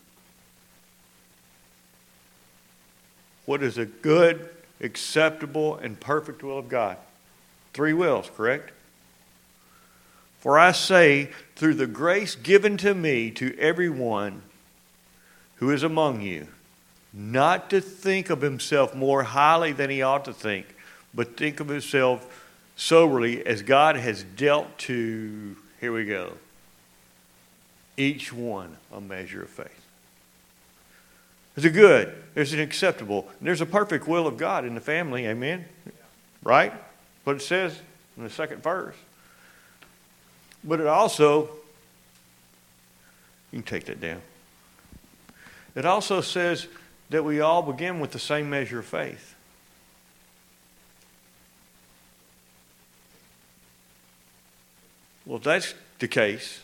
what 3.46 3.62
is 3.62 3.78
a 3.78 3.86
good, 3.86 4.46
acceptable, 4.82 5.76
and 5.76 5.98
perfect 5.98 6.42
will 6.42 6.58
of 6.58 6.68
God. 6.68 6.98
Three 7.72 7.94
wills, 7.94 8.30
correct? 8.36 8.72
For 10.40 10.58
I 10.58 10.72
say, 10.72 11.30
through 11.56 11.74
the 11.74 11.86
grace 11.86 12.34
given 12.34 12.76
to 12.78 12.94
me 12.94 13.30
to 13.32 13.58
everyone 13.58 14.42
who 15.56 15.70
is 15.70 15.82
among 15.82 16.20
you, 16.20 16.48
not 17.18 17.70
to 17.70 17.80
think 17.80 18.30
of 18.30 18.40
himself 18.40 18.94
more 18.94 19.24
highly 19.24 19.72
than 19.72 19.90
he 19.90 20.02
ought 20.02 20.24
to 20.26 20.32
think, 20.32 20.66
but 21.12 21.36
think 21.36 21.58
of 21.58 21.68
himself 21.68 22.46
soberly 22.76 23.44
as 23.44 23.62
God 23.62 23.96
has 23.96 24.22
dealt 24.22 24.78
to, 24.78 25.56
here 25.80 25.92
we 25.92 26.04
go, 26.04 26.34
each 27.96 28.32
one 28.32 28.76
a 28.92 29.00
measure 29.00 29.42
of 29.42 29.50
faith. 29.50 29.84
There's 31.56 31.64
a 31.64 31.70
good, 31.70 32.14
there's 32.34 32.52
an 32.52 32.60
acceptable, 32.60 33.28
there's 33.40 33.60
a 33.60 33.66
perfect 33.66 34.06
will 34.06 34.28
of 34.28 34.36
God 34.36 34.64
in 34.64 34.76
the 34.76 34.80
family, 34.80 35.26
amen? 35.26 35.64
Right? 36.44 36.72
But 37.24 37.36
it 37.36 37.42
says 37.42 37.76
in 38.16 38.22
the 38.22 38.30
second 38.30 38.62
verse. 38.62 38.94
But 40.62 40.78
it 40.78 40.86
also, 40.86 41.50
you 43.50 43.60
can 43.60 43.62
take 43.62 43.86
that 43.86 44.00
down. 44.00 44.22
It 45.74 45.84
also 45.84 46.20
says 46.20 46.68
that 47.10 47.24
we 47.24 47.40
all 47.40 47.62
begin 47.62 48.00
with 48.00 48.12
the 48.12 48.18
same 48.18 48.50
measure 48.50 48.80
of 48.80 48.86
faith. 48.86 49.34
Well, 55.24 55.38
if 55.38 55.44
that's 55.44 55.74
the 55.98 56.08
case, 56.08 56.60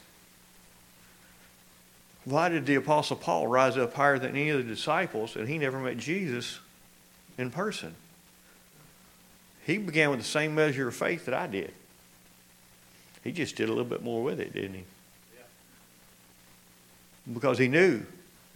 why 2.25 2.49
did 2.49 2.65
the 2.65 2.77
Apostle 2.77 3.17
Paul 3.17 3.47
rise 3.47 3.77
up 3.77 3.93
higher 3.93 4.19
than 4.19 4.31
any 4.31 4.49
of 4.49 4.59
the 4.59 4.65
disciples 4.65 5.37
and 5.37 5.49
he 5.49 5.59
never 5.59 5.79
met 5.79 5.99
Jesus 5.99 6.61
in 7.37 7.51
person? 7.51 7.95
He 9.67 9.79
began 9.79 10.11
with 10.11 10.19
the 10.19 10.25
same 10.25 10.55
measure 10.55 10.89
of 10.89 10.95
faith 10.95 11.27
that 11.27 11.35
I 11.35 11.47
did. 11.47 11.73
He 13.23 13.33
just 13.33 13.57
did 13.57 13.69
a 13.69 13.73
little 13.73 13.85
bit 13.85 14.03
more 14.03 14.23
with 14.23 14.41
it, 14.41 14.53
didn't 14.53 14.75
he? 14.75 14.85
Because 17.33 17.59
he 17.59 17.69
knew 17.69 18.03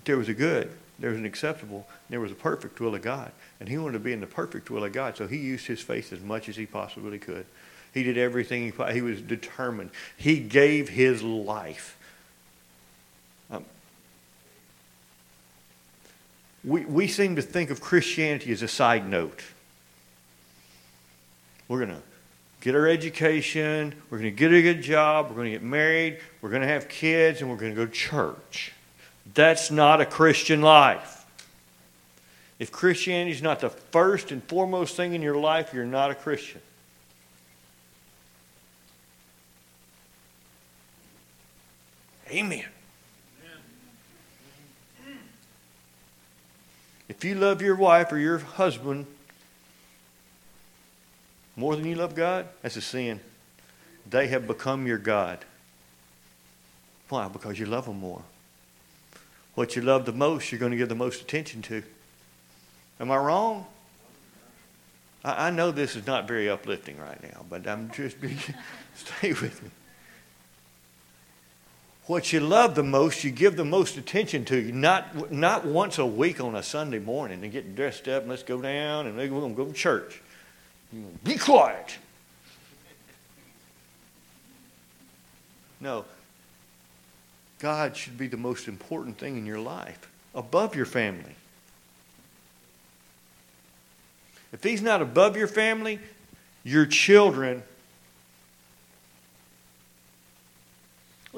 there 0.05 0.19
was 0.19 0.29
a 0.29 0.35
good, 0.35 0.71
there 0.99 1.11
was 1.11 1.19
an 1.19 1.25
acceptable, 1.25 1.87
there 2.11 2.21
was 2.21 2.33
a 2.33 2.37
perfect 2.37 2.81
will 2.81 2.95
of 2.95 3.03
God. 3.03 3.31
And 3.61 3.69
he 3.69 3.79
wanted 3.79 3.95
to 3.95 3.99
be 4.01 4.13
in 4.13 4.21
the 4.21 4.27
perfect 4.27 4.71
will 4.71 4.85
of 4.85 4.93
God, 4.93 5.17
so 5.17 5.27
he 5.27 5.37
used 5.37 5.67
his 5.67 5.81
faith 5.81 6.13
as 6.13 6.21
much 6.21 6.49
as 6.49 6.57
he 6.57 6.67
possibly 6.67 7.19
could. 7.19 7.47
He 7.95 8.03
did 8.03 8.19
everything 8.19 8.73
he, 8.73 8.93
he 8.93 9.01
was 9.01 9.21
determined. 9.21 9.91
He 10.17 10.41
gave 10.41 10.89
his 10.89 11.23
life. 11.23 11.97
Um, 13.51 13.65
we, 16.65 16.85
we 16.85 17.07
seem 17.07 17.37
to 17.37 17.43
think 17.43 17.71
of 17.71 17.81
Christianity 17.81 18.53
as 18.53 18.63
a 18.63 18.69
side 18.69 19.09
note. 19.09 19.43
We're 21.69 21.85
going 21.85 21.97
to 21.97 22.03
get 22.61 22.75
our 22.75 22.89
education, 22.89 23.95
we're 24.11 24.19
going 24.19 24.31
to 24.31 24.37
get 24.37 24.53
a 24.53 24.63
good 24.63 24.83
job, 24.83 25.29
we're 25.29 25.37
going 25.37 25.53
to 25.53 25.53
get 25.53 25.63
married, 25.63 26.19
we're 26.43 26.51
going 26.51 26.63
to 26.63 26.69
have 26.69 26.89
kids, 26.89 27.41
and 27.41 27.49
we're 27.49 27.57
going 27.57 27.71
to 27.73 27.77
go 27.77 27.87
to 27.87 27.93
church. 27.93 28.73
That's 29.35 29.71
not 29.71 30.01
a 30.01 30.07
Christian 30.07 30.63
life. 30.63 31.27
If 32.59 32.73
Christianity 32.73 33.31
is 33.31 33.43
not 33.43 33.61
the 33.61 33.71
first 33.71 34.33
and 34.33 34.43
foremost 34.45 34.97
thing 34.97 35.13
in 35.13 35.23
your 35.23 35.37
life, 35.37 35.73
you're 35.73 35.87
not 35.87 36.11
a 36.11 36.15
Christian. 36.15 36.61
Amen. 42.31 42.65
If 47.09 47.25
you 47.25 47.35
love 47.37 47.63
your 47.63 47.75
wife 47.75 48.13
or 48.13 48.19
your 48.19 48.39
husband 48.39 49.07
more 51.57 51.75
than 51.75 51.87
you 51.87 51.95
love 51.95 52.15
God, 52.15 52.47
that's 52.63 52.77
a 52.77 52.81
sin. 52.81 53.21
They 54.09 54.29
have 54.29 54.47
become 54.47 54.87
your 54.87 54.99
God. 54.99 55.45
Why? 57.09 57.29
Because 57.29 57.59
you 57.59 57.67
love 57.67 57.87
them 57.87 58.01
more. 58.01 58.23
What 59.59 59.75
you 59.75 59.83
love 59.83 60.07
the 60.07 60.13
most, 60.13 60.53
you're 60.53 60.61
going 60.61 60.71
to 60.71 60.79
give 60.79 60.89
the 60.89 60.95
most 60.95 61.21
attention 61.21 61.63
to. 61.63 61.83
Am 63.01 63.11
I 63.11 63.17
wrong? 63.17 63.67
I, 65.25 65.49
I 65.49 65.51
know 65.51 65.73
this 65.73 65.97
is 65.97 66.07
not 66.07 66.29
very 66.29 66.49
uplifting 66.49 66.97
right 66.97 67.21
now, 67.21 67.45
but 67.51 67.67
I'm 67.67 67.91
just 67.91 68.19
stay 68.95 69.33
with 69.33 69.61
me 69.61 69.71
what 72.07 72.33
you 72.33 72.39
love 72.39 72.77
the 72.77 72.85
most, 72.85 73.25
you 73.25 73.33
give 73.33 73.57
the 73.57 73.65
most 73.65 73.97
attention 73.97 74.45
to. 74.45 74.71
Not, 74.71 75.33
not 75.33 75.65
once 75.67 75.99
a 75.99 76.07
week 76.07 76.41
on 76.41 76.55
a 76.55 76.63
Sunday 76.63 77.01
morning 77.01 77.43
and 77.43 77.53
get 77.53 77.75
dressed 77.75 78.07
up 78.07 78.23
and 78.23 78.31
let's 78.31 78.45
go 78.45 78.63
down 78.63 79.09
and 79.09 79.17
we're 79.17 79.27
going 79.27 79.57
to 79.57 79.57
go 79.57 79.67
to 79.67 79.73
church. 79.73 80.23
Be 81.25 81.37
quiet. 81.37 81.99
No. 85.81 86.05
God 87.59 87.97
should 87.97 88.17
be 88.17 88.29
the 88.29 88.37
most 88.37 88.69
important 88.69 89.19
thing 89.19 89.37
in 89.37 89.47
your 89.47 89.59
life, 89.59 90.09
above 90.35 90.75
your 90.75 90.87
family. 90.87 91.35
If 94.53 94.63
He's 94.63 94.83
not 94.83 95.03
above 95.03 95.37
your 95.37 95.49
family, 95.49 95.99
your 96.65 96.87
children 96.87 97.63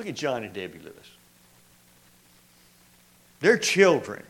Look 0.00 0.08
at 0.08 0.14
John 0.14 0.44
and 0.44 0.54
Debbie 0.54 0.78
Lewis. 0.78 0.94
Their 3.40 3.58
children. 3.58 4.22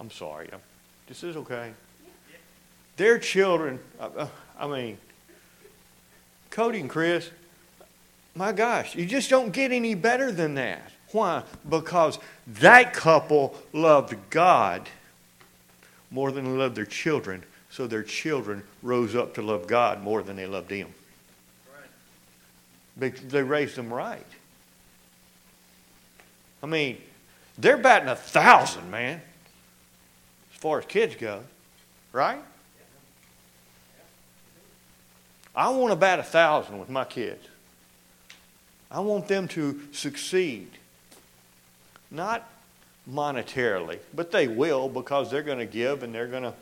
I'm 0.00 0.10
sorry. 0.10 0.48
This 1.06 1.22
is 1.22 1.36
okay. 1.36 1.72
Their 2.96 3.18
children, 3.18 3.78
uh, 4.00 4.08
uh, 4.16 4.28
I 4.58 4.66
mean, 4.66 4.96
Cody 6.48 6.80
and 6.80 6.88
Chris, 6.88 7.30
my 8.34 8.52
gosh, 8.52 8.94
you 8.94 9.06
just 9.06 9.28
don't 9.30 9.52
get 9.52 9.72
any 9.72 9.94
better 9.94 10.30
than 10.32 10.54
that. 10.54 10.90
Why? 11.12 11.42
Because 11.68 12.18
that 12.46 12.92
couple 12.92 13.54
loved 13.72 14.14
God 14.30 14.88
more 16.10 16.30
than 16.32 16.44
they 16.44 16.50
loved 16.50 16.76
their 16.76 16.86
children, 16.86 17.42
so 17.70 17.86
their 17.86 18.02
children 18.02 18.62
rose 18.82 19.14
up 19.14 19.34
to 19.34 19.42
love 19.42 19.66
God 19.66 20.02
more 20.02 20.22
than 20.22 20.36
they 20.36 20.46
loved 20.46 20.70
Him. 20.70 20.88
They 22.96 23.42
raised 23.42 23.76
them 23.76 23.92
right. 23.92 24.26
I 26.62 26.66
mean, 26.66 26.98
they're 27.56 27.78
batting 27.78 28.08
a 28.08 28.16
thousand, 28.16 28.90
man, 28.90 29.22
as 30.52 30.60
far 30.60 30.78
as 30.78 30.84
kids 30.84 31.16
go, 31.16 31.42
right? 32.12 32.40
I 35.54 35.70
want 35.70 35.92
to 35.92 35.96
bat 35.96 36.18
a 36.18 36.22
thousand 36.22 36.78
with 36.78 36.88
my 36.88 37.04
kids. 37.04 37.46
I 38.90 39.00
want 39.00 39.28
them 39.28 39.48
to 39.48 39.80
succeed. 39.92 40.68
Not 42.10 42.48
monetarily, 43.08 43.98
but 44.14 44.30
they 44.30 44.48
will 44.48 44.88
because 44.88 45.30
they're 45.30 45.42
going 45.42 45.58
to 45.58 45.66
give 45.66 46.02
and 46.02 46.14
they're 46.14 46.26
going 46.26 46.42
to 46.42 46.54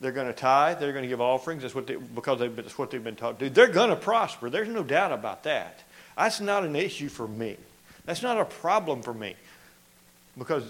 they're 0.00 0.12
going 0.12 0.26
to 0.26 0.34
tithe. 0.34 0.78
They're 0.78 0.92
going 0.92 1.04
to 1.04 1.08
give 1.08 1.22
offerings. 1.22 1.62
That's 1.62 1.74
what 1.74 1.86
they, 1.86 1.96
because 1.96 2.38
they, 2.38 2.48
that's 2.48 2.76
what 2.76 2.90
they've 2.90 3.02
been 3.02 3.16
taught 3.16 3.38
to 3.38 3.48
do. 3.48 3.54
They're 3.54 3.66
going 3.66 3.88
to 3.88 3.96
prosper. 3.96 4.50
There's 4.50 4.68
no 4.68 4.82
doubt 4.82 5.10
about 5.10 5.44
that. 5.44 5.82
That's 6.18 6.40
not 6.40 6.64
an 6.64 6.76
issue 6.76 7.08
for 7.08 7.26
me. 7.26 7.56
That's 8.04 8.22
not 8.22 8.38
a 8.38 8.44
problem 8.44 9.02
for 9.02 9.14
me 9.14 9.36
because 10.38 10.64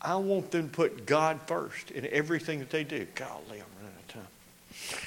I 0.00 0.16
want 0.16 0.50
them 0.50 0.68
to 0.68 0.74
put 0.74 1.06
God 1.06 1.40
first 1.46 1.90
in 1.90 2.06
everything 2.06 2.60
that 2.60 2.70
they 2.70 2.84
do. 2.84 3.06
Golly, 3.14 3.32
I'm 3.50 3.66
running 3.80 3.94
out 3.96 4.02
of 4.08 4.14
time. 4.14 5.02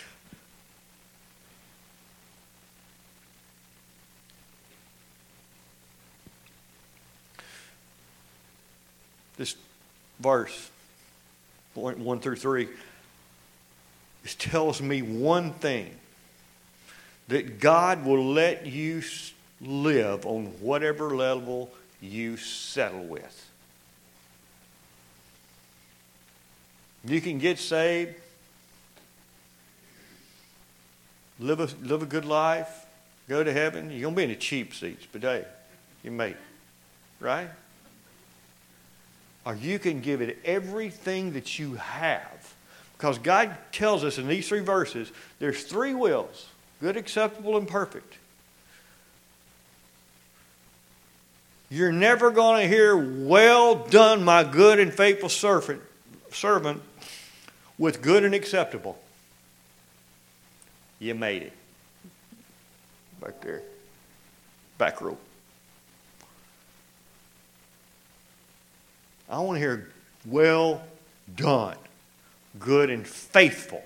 This 9.37 9.55
verse, 10.19 10.69
point 11.73 11.97
one 11.97 12.19
through 12.19 12.37
three, 12.37 12.69
it 14.23 14.35
tells 14.39 14.81
me 14.81 15.01
one 15.01 15.51
thing 15.53 15.91
that 17.27 17.59
God 17.59 18.05
will 18.05 18.33
let 18.33 18.65
you 18.65 19.01
live 19.61 20.25
on 20.25 20.45
whatever 20.59 21.15
level 21.15 21.69
you 22.01 22.37
settle 22.37 23.03
with. 23.03 23.49
You 27.03 27.21
can 27.21 27.37
get 27.37 27.59
saved, 27.59 28.15
live 31.39 31.59
a, 31.59 31.69
live 31.85 32.01
a 32.01 32.07
good 32.07 32.25
life, 32.25 32.85
go 33.29 33.43
to 33.43 33.53
heaven. 33.53 33.91
You're 33.91 34.01
going 34.01 34.13
to 34.13 34.17
be 34.17 34.23
in 34.23 34.29
the 34.29 34.35
cheap 34.35 34.73
seats, 34.73 35.05
but 35.11 35.21
hey, 35.21 35.45
you 36.03 36.11
may. 36.11 36.35
Right? 37.19 37.49
Or 39.45 39.55
you 39.55 39.77
can 39.77 40.01
give 40.01 40.21
it 40.21 40.39
everything 40.43 41.33
that 41.33 41.59
you 41.59 41.75
have. 41.75 42.53
Because 42.97 43.19
God 43.19 43.55
tells 43.71 44.03
us 44.03 44.17
in 44.17 44.27
these 44.27 44.47
three 44.47 44.61
verses 44.61 45.11
there's 45.39 45.63
three 45.63 45.93
wills 45.93 46.47
good, 46.81 46.97
acceptable, 46.97 47.57
and 47.57 47.67
perfect. 47.67 48.15
You're 51.69 51.91
never 51.91 52.31
going 52.31 52.61
to 52.61 52.67
hear, 52.67 52.95
Well 52.95 53.75
done, 53.75 54.23
my 54.23 54.43
good 54.43 54.79
and 54.79 54.93
faithful 54.93 55.29
servant, 55.29 55.81
servant 56.31 56.81
with 57.77 58.01
good 58.01 58.23
and 58.23 58.33
acceptable. 58.33 58.97
You 60.99 61.15
made 61.15 61.43
it. 61.43 61.53
Back 63.19 63.41
there. 63.41 63.61
Back 64.77 65.01
row. 65.01 65.17
I 69.29 69.39
want 69.39 69.55
to 69.55 69.59
hear, 69.59 69.89
well 70.25 70.83
done, 71.35 71.77
good 72.59 72.89
and 72.89 73.07
faithful 73.07 73.83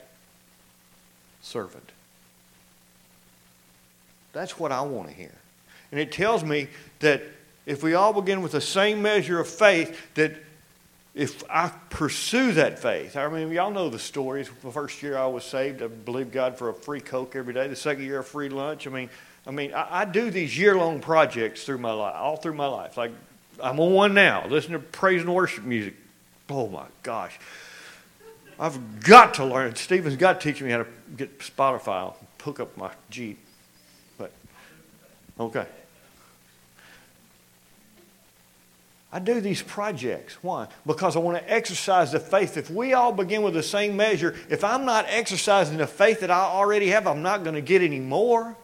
servant. 1.42 1.92
That's 4.34 4.60
what 4.60 4.72
I 4.72 4.82
want 4.82 5.08
to 5.10 5.14
hear. 5.14 5.32
And 5.92 6.00
it 6.00 6.12
tells 6.12 6.44
me 6.44 6.68
that 7.00 7.24
if 7.66 7.82
we 7.84 7.94
all 7.94 8.14
begin 8.14 8.42
with 8.42 8.52
the 8.52 8.62
same 8.62 9.02
measure 9.02 9.40
of 9.40 9.48
faith, 9.48 10.00
that 10.16 10.34
if 11.16 11.44
I 11.50 11.72
pursue 11.90 12.52
that 12.54 12.80
faith, 12.80 13.16
I 13.16 13.28
mean, 13.28 13.52
y'all 13.52 13.72
know 13.72 13.90
the 13.90 14.00
stories. 14.00 14.50
The 14.62 14.72
first 14.72 15.02
year 15.02 15.18
I 15.18 15.26
was 15.26 15.44
saved, 15.44 15.82
I 15.82 15.88
believed 15.88 16.32
God 16.32 16.58
for 16.58 16.70
a 16.70 16.74
free 16.74 17.02
Coke 17.02 17.36
every 17.36 17.54
day. 17.54 17.68
The 17.68 17.76
second 17.76 18.04
year, 18.04 18.20
a 18.20 18.24
free 18.24 18.50
lunch. 18.50 18.86
I 18.86 18.92
mean, 18.92 19.10
I 19.48 19.52
mean, 19.52 19.74
I, 19.74 20.02
I 20.02 20.06
do 20.06 20.30
these 20.30 20.58
year-long 20.58 21.00
projects 21.00 21.64
through 21.64 21.80
my 21.80 21.92
life, 21.92 22.16
all 22.16 22.38
through 22.38 22.54
my 22.54 22.68
life. 22.68 22.98
Like 22.98 23.12
I'm 23.62 23.80
on 23.80 23.94
one 23.94 24.14
now. 24.14 24.48
Listen 24.48 24.74
to 24.74 24.80
praise 24.80 25.22
and 25.22 25.34
worship 25.34 25.64
music. 25.64 25.96
Oh 26.50 26.68
my 26.68 26.86
gosh, 27.04 27.40
I've 28.60 29.02
got 29.02 29.36
to 29.36 29.46
learn. 29.46 29.76
Stephen's 29.76 30.16
got 30.16 30.40
to 30.40 30.52
teach 30.52 30.62
me 30.62 30.72
how 30.72 30.80
to 30.80 30.88
get 31.16 31.40
Spotify, 31.40 32.14
hook 32.42 32.60
up 32.60 32.76
my 32.78 32.92
Jeep. 33.10 33.40
But 34.18 34.32
okay. 35.40 35.66
I 39.12 39.20
do 39.20 39.42
these 39.42 39.64
projects. 39.64 40.38
Why? 40.44 40.68
Because 40.86 41.16
I 41.16 41.20
want 41.20 41.38
to 41.38 41.52
exercise 41.52 42.12
the 42.12 42.20
faith. 42.20 42.58
If 42.58 42.70
we 42.70 42.94
all 42.94 43.12
begin 43.12 43.42
with 43.42 43.56
the 43.56 43.64
same 43.64 43.98
measure, 43.98 44.36
if 44.50 44.64
I'm 44.64 44.86
not 44.86 45.06
exercising 45.08 45.78
the 45.78 45.88
faith 45.88 46.20
that 46.20 46.30
I 46.30 46.42
already 46.42 46.90
have, 46.90 47.08
I'm 47.08 47.24
not 47.24 47.44
going 47.44 47.56
to 47.56 47.62
get 47.62 47.82
any 47.82 48.00
more. 48.00 48.56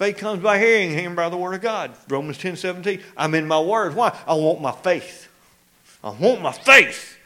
Faith 0.00 0.16
comes 0.16 0.42
by 0.42 0.58
hearing, 0.58 0.92
hearing 0.92 1.14
by 1.14 1.28
the 1.28 1.36
Word 1.36 1.52
of 1.52 1.60
God. 1.60 1.92
Romans 2.08 2.38
10 2.38 2.56
17. 2.56 3.02
I'm 3.18 3.34
in 3.34 3.46
my 3.46 3.60
Word. 3.60 3.94
Why? 3.94 4.18
I 4.26 4.32
want 4.32 4.62
my 4.62 4.72
faith. 4.72 5.28
I 6.02 6.08
want 6.08 6.40
my 6.40 6.52
faith. 6.52 7.18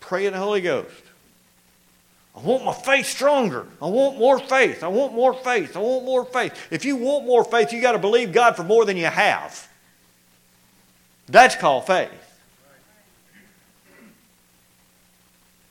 Pray 0.00 0.24
in 0.24 0.32
the 0.32 0.38
Holy 0.38 0.62
Ghost. 0.62 0.88
I 2.34 2.40
want 2.40 2.64
my 2.64 2.72
faith 2.72 3.04
stronger. 3.04 3.66
I 3.82 3.88
want 3.88 4.16
more 4.16 4.38
faith. 4.38 4.82
I 4.82 4.88
want 4.88 5.12
more 5.12 5.34
faith. 5.34 5.76
I 5.76 5.80
want 5.80 6.06
more 6.06 6.24
faith. 6.24 6.54
If 6.70 6.86
you 6.86 6.96
want 6.96 7.26
more 7.26 7.44
faith, 7.44 7.74
you 7.74 7.82
got 7.82 7.92
to 7.92 7.98
believe 7.98 8.32
God 8.32 8.56
for 8.56 8.64
more 8.64 8.86
than 8.86 8.96
you 8.96 9.04
have. 9.04 9.68
That's 11.28 11.56
called 11.56 11.86
faith. 11.86 12.19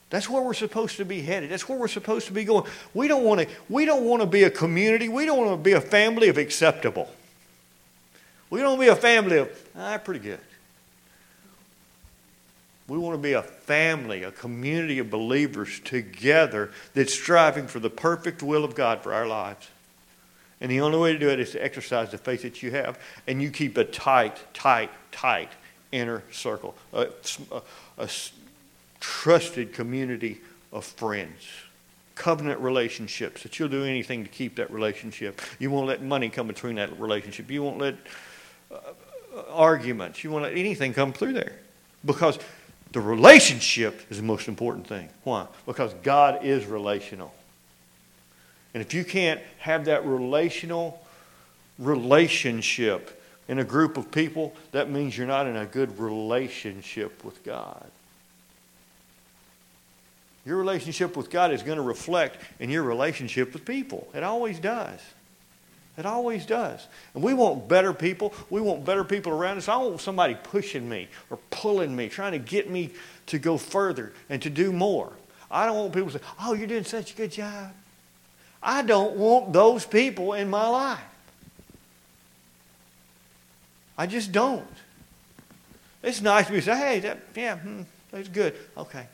That's 0.09 0.27
where 0.27 0.41
we're 0.41 0.55
supposed 0.55 0.97
to 0.97 1.05
be 1.05 1.21
headed. 1.21 1.51
That's 1.51 1.69
where 1.69 1.77
we're 1.77 1.87
supposed 1.87 2.27
to 2.27 2.33
be 2.33 2.43
going. 2.43 2.65
We 2.93 3.07
don't 3.07 3.23
want 3.23 3.41
to, 3.41 3.47
we 3.69 3.85
don't 3.85 4.05
want 4.05 4.21
to 4.21 4.27
be 4.27 4.43
a 4.43 4.49
community. 4.49 5.07
We 5.07 5.25
don't 5.25 5.37
want 5.37 5.51
to 5.51 5.57
be 5.57 5.73
a 5.73 5.81
family 5.81 6.29
of 6.29 6.37
acceptable. 6.37 7.09
We 8.49 8.59
don't 8.59 8.77
want 8.77 8.81
to 8.81 8.85
be 8.85 8.97
a 8.97 9.01
family 9.01 9.37
of, 9.37 9.69
ah, 9.75 9.99
pretty 9.99 10.21
good. 10.21 10.39
We 12.87 12.97
want 12.97 13.13
to 13.13 13.21
be 13.21 13.33
a 13.33 13.43
family, 13.43 14.23
a 14.23 14.31
community 14.31 14.97
of 14.97 15.11
believers 15.11 15.79
together 15.81 16.71
that's 16.95 17.13
striving 17.13 17.67
for 17.67 17.79
the 17.79 17.91
perfect 17.91 18.41
will 18.41 18.65
of 18.65 18.73
God 18.73 19.03
for 19.03 19.13
our 19.13 19.27
lives. 19.27 19.69
And 20.59 20.71
the 20.71 20.81
only 20.81 20.97
way 20.97 21.13
to 21.13 21.19
do 21.19 21.29
it 21.29 21.39
is 21.39 21.51
to 21.51 21.63
exercise 21.63 22.09
the 22.09 22.17
faith 22.17 22.41
that 22.41 22.63
you 22.63 22.71
have, 22.71 22.99
and 23.27 23.43
you 23.43 23.51
keep 23.51 23.77
a 23.77 23.83
tight, 23.83 24.37
tight, 24.55 24.89
tight 25.11 25.51
inner 25.91 26.23
circle, 26.31 26.75
a, 26.91 27.07
a, 27.51 27.61
a 27.99 28.09
trusted 28.99 29.73
community 29.73 30.41
of 30.71 30.85
friends, 30.85 31.43
covenant 32.15 32.59
relationships 32.59 33.43
that 33.43 33.57
you'll 33.57 33.69
do 33.69 33.83
anything 33.83 34.23
to 34.23 34.29
keep 34.29 34.55
that 34.55 34.71
relationship. 34.71 35.41
You 35.59 35.71
won't 35.71 35.87
let 35.87 36.01
money 36.01 36.29
come 36.29 36.47
between 36.47 36.75
that 36.75 36.99
relationship. 36.99 37.49
You 37.49 37.63
won't 37.63 37.79
let 37.79 37.95
uh, 38.71 38.77
arguments. 39.49 40.23
You 40.23 40.31
won't 40.31 40.43
let 40.43 40.57
anything 40.57 40.93
come 40.93 41.13
through 41.13 41.33
there 41.33 41.59
because 42.05 42.39
the 42.91 43.01
relationship 43.01 44.01
is 44.09 44.17
the 44.17 44.23
most 44.23 44.47
important 44.47 44.87
thing. 44.87 45.09
Why? 45.23 45.47
Because 45.65 45.93
God 46.03 46.43
is 46.43 46.65
relational. 46.65 47.33
And 48.73 48.81
if 48.81 48.93
you 48.93 49.03
can't 49.03 49.41
have 49.59 49.85
that 49.85 50.05
relational 50.05 51.03
relationship 51.77 53.21
in 53.47 53.59
a 53.59 53.63
group 53.63 53.97
of 53.97 54.11
people, 54.11 54.53
that 54.71 54.89
means 54.89 55.17
you're 55.17 55.27
not 55.27 55.47
in 55.47 55.55
a 55.55 55.65
good 55.65 55.97
relationship 55.97 57.23
with 57.23 57.43
God. 57.43 57.89
Your 60.49 60.57
relationship 60.57 61.15
with 61.15 61.29
God 61.29 61.53
is 61.53 61.61
going 61.61 61.77
to 61.77 61.83
reflect 61.83 62.41
in 62.59 62.71
your 62.71 62.81
relationship 62.81 63.53
with 63.53 63.65
people. 63.65 64.07
It 64.15 64.23
always 64.23 64.57
does. 64.57 64.99
It 65.95 66.07
always 66.07 66.43
does. 66.43 66.87
And 67.13 67.21
we 67.21 67.35
want 67.35 67.67
better 67.67 67.93
people. 67.93 68.33
We 68.49 68.59
want 68.59 68.83
better 68.83 69.03
people 69.03 69.31
around 69.31 69.59
us. 69.59 69.69
I 69.69 69.77
want 69.77 70.01
somebody 70.01 70.35
pushing 70.41 70.89
me 70.89 71.07
or 71.29 71.37
pulling 71.51 71.95
me, 71.95 72.09
trying 72.09 72.31
to 72.31 72.39
get 72.39 72.67
me 72.67 72.89
to 73.27 73.37
go 73.37 73.59
further 73.59 74.11
and 74.27 74.41
to 74.41 74.49
do 74.49 74.73
more. 74.73 75.13
I 75.51 75.67
don't 75.67 75.75
want 75.75 75.93
people 75.93 76.09
to 76.09 76.17
say, 76.17 76.25
Oh, 76.41 76.55
you're 76.55 76.65
doing 76.65 76.83
such 76.83 77.13
a 77.13 77.15
good 77.15 77.31
job. 77.31 77.71
I 78.63 78.81
don't 78.81 79.17
want 79.17 79.53
those 79.53 79.85
people 79.85 80.33
in 80.33 80.49
my 80.49 80.67
life. 80.67 80.99
I 83.95 84.07
just 84.07 84.31
don't. 84.31 84.65
It's 86.01 86.21
nice 86.21 86.47
to 86.47 86.53
be 86.53 86.61
say, 86.61 86.75
hey, 86.75 86.99
that, 87.01 87.19
yeah, 87.35 87.57
hmm, 87.57 87.83
that's 88.09 88.29
good. 88.29 88.55
Okay. 88.75 89.05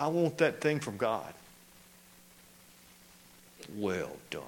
I 0.00 0.08
want 0.08 0.38
that 0.38 0.60
thing 0.60 0.80
from 0.80 0.96
God. 0.96 1.32
Well 3.76 4.16
done. 4.30 4.42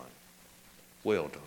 Well 1.05 1.29
done. 1.29 1.43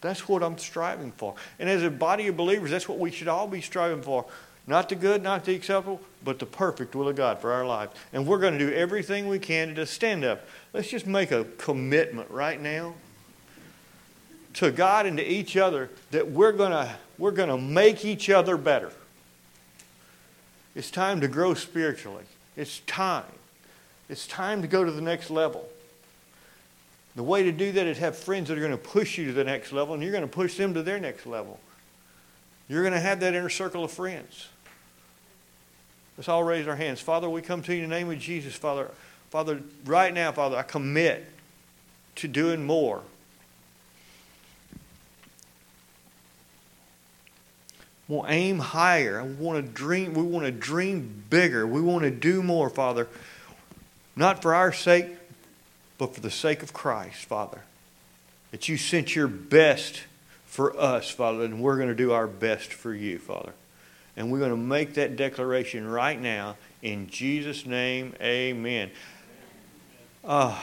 That's 0.00 0.28
what 0.28 0.42
I'm 0.42 0.58
striving 0.58 1.12
for. 1.12 1.34
And 1.58 1.68
as 1.68 1.82
a 1.82 1.90
body 1.90 2.26
of 2.26 2.36
believers, 2.36 2.70
that's 2.70 2.88
what 2.88 2.98
we 2.98 3.10
should 3.10 3.28
all 3.28 3.46
be 3.46 3.60
striving 3.60 4.02
for. 4.02 4.26
Not 4.66 4.88
the 4.88 4.94
good, 4.94 5.22
not 5.22 5.44
the 5.44 5.54
acceptable, 5.54 6.00
but 6.24 6.38
the 6.38 6.46
perfect 6.46 6.94
will 6.94 7.08
of 7.08 7.16
God 7.16 7.38
for 7.38 7.52
our 7.52 7.66
lives. 7.66 7.92
And 8.12 8.26
we're 8.26 8.38
going 8.38 8.58
to 8.58 8.58
do 8.58 8.72
everything 8.72 9.28
we 9.28 9.38
can 9.38 9.74
to 9.76 9.86
stand 9.86 10.24
up. 10.24 10.44
Let's 10.72 10.88
just 10.88 11.06
make 11.06 11.30
a 11.30 11.44
commitment 11.58 12.30
right 12.30 12.60
now 12.60 12.94
to 14.54 14.70
God 14.70 15.06
and 15.06 15.16
to 15.18 15.24
each 15.24 15.56
other 15.56 15.90
that 16.10 16.30
we're 16.30 16.52
going 16.52 16.72
to 16.72 16.96
We're 17.18 17.30
going 17.30 17.48
to 17.50 17.58
make 17.58 18.04
each 18.04 18.30
other 18.30 18.56
better. 18.56 18.90
It's 20.74 20.90
time 20.90 21.20
to 21.20 21.28
grow 21.28 21.54
spiritually. 21.54 22.24
It's 22.60 22.80
time. 22.80 23.24
It's 24.10 24.26
time 24.26 24.60
to 24.60 24.68
go 24.68 24.84
to 24.84 24.92
the 24.92 25.00
next 25.00 25.30
level. 25.30 25.66
The 27.16 27.22
way 27.22 27.42
to 27.44 27.52
do 27.52 27.72
that 27.72 27.86
is 27.86 27.96
have 27.96 28.18
friends 28.18 28.48
that 28.48 28.58
are 28.58 28.60
going 28.60 28.70
to 28.70 28.76
push 28.76 29.16
you 29.16 29.24
to 29.28 29.32
the 29.32 29.44
next 29.44 29.72
level, 29.72 29.94
and 29.94 30.02
you're 30.02 30.12
going 30.12 30.24
to 30.24 30.28
push 30.28 30.58
them 30.58 30.74
to 30.74 30.82
their 30.82 31.00
next 31.00 31.24
level. 31.24 31.58
You're 32.68 32.82
going 32.82 32.92
to 32.92 33.00
have 33.00 33.20
that 33.20 33.34
inner 33.34 33.48
circle 33.48 33.82
of 33.82 33.90
friends. 33.90 34.48
Let's 36.18 36.28
all 36.28 36.44
raise 36.44 36.68
our 36.68 36.76
hands. 36.76 37.00
Father, 37.00 37.30
we 37.30 37.40
come 37.40 37.62
to 37.62 37.74
you 37.74 37.84
in 37.84 37.88
the 37.88 37.96
name 37.96 38.10
of 38.10 38.18
Jesus, 38.18 38.54
Father. 38.54 38.90
Father, 39.30 39.62
right 39.86 40.12
now, 40.12 40.30
Father, 40.30 40.58
I 40.58 40.62
commit 40.62 41.24
to 42.16 42.28
doing 42.28 42.66
more. 42.66 43.00
We'll 48.10 48.26
aim 48.26 48.58
higher. 48.58 49.22
We 49.22 49.34
want 49.34 49.64
to 49.64 49.72
dream. 49.72 50.14
We 50.14 50.24
want 50.24 50.44
to 50.44 50.50
dream 50.50 51.22
bigger. 51.30 51.64
We 51.64 51.80
want 51.80 52.02
to 52.02 52.10
do 52.10 52.42
more, 52.42 52.68
Father. 52.68 53.06
Not 54.16 54.42
for 54.42 54.52
our 54.52 54.72
sake, 54.72 55.06
but 55.96 56.12
for 56.12 56.20
the 56.20 56.30
sake 56.30 56.64
of 56.64 56.72
Christ, 56.72 57.24
Father. 57.24 57.60
That 58.50 58.68
you 58.68 58.76
sent 58.76 59.14
your 59.14 59.28
best 59.28 60.02
for 60.44 60.76
us, 60.76 61.08
Father, 61.08 61.44
and 61.44 61.62
we're 61.62 61.76
going 61.76 61.88
to 61.88 61.94
do 61.94 62.10
our 62.10 62.26
best 62.26 62.72
for 62.72 62.92
you, 62.92 63.20
Father. 63.20 63.52
And 64.16 64.32
we're 64.32 64.40
going 64.40 64.50
to 64.50 64.56
make 64.56 64.94
that 64.94 65.14
declaration 65.14 65.86
right 65.86 66.20
now 66.20 66.56
in 66.82 67.08
Jesus' 67.08 67.64
name. 67.64 68.16
Amen. 68.20 68.90
Uh, 70.24 70.58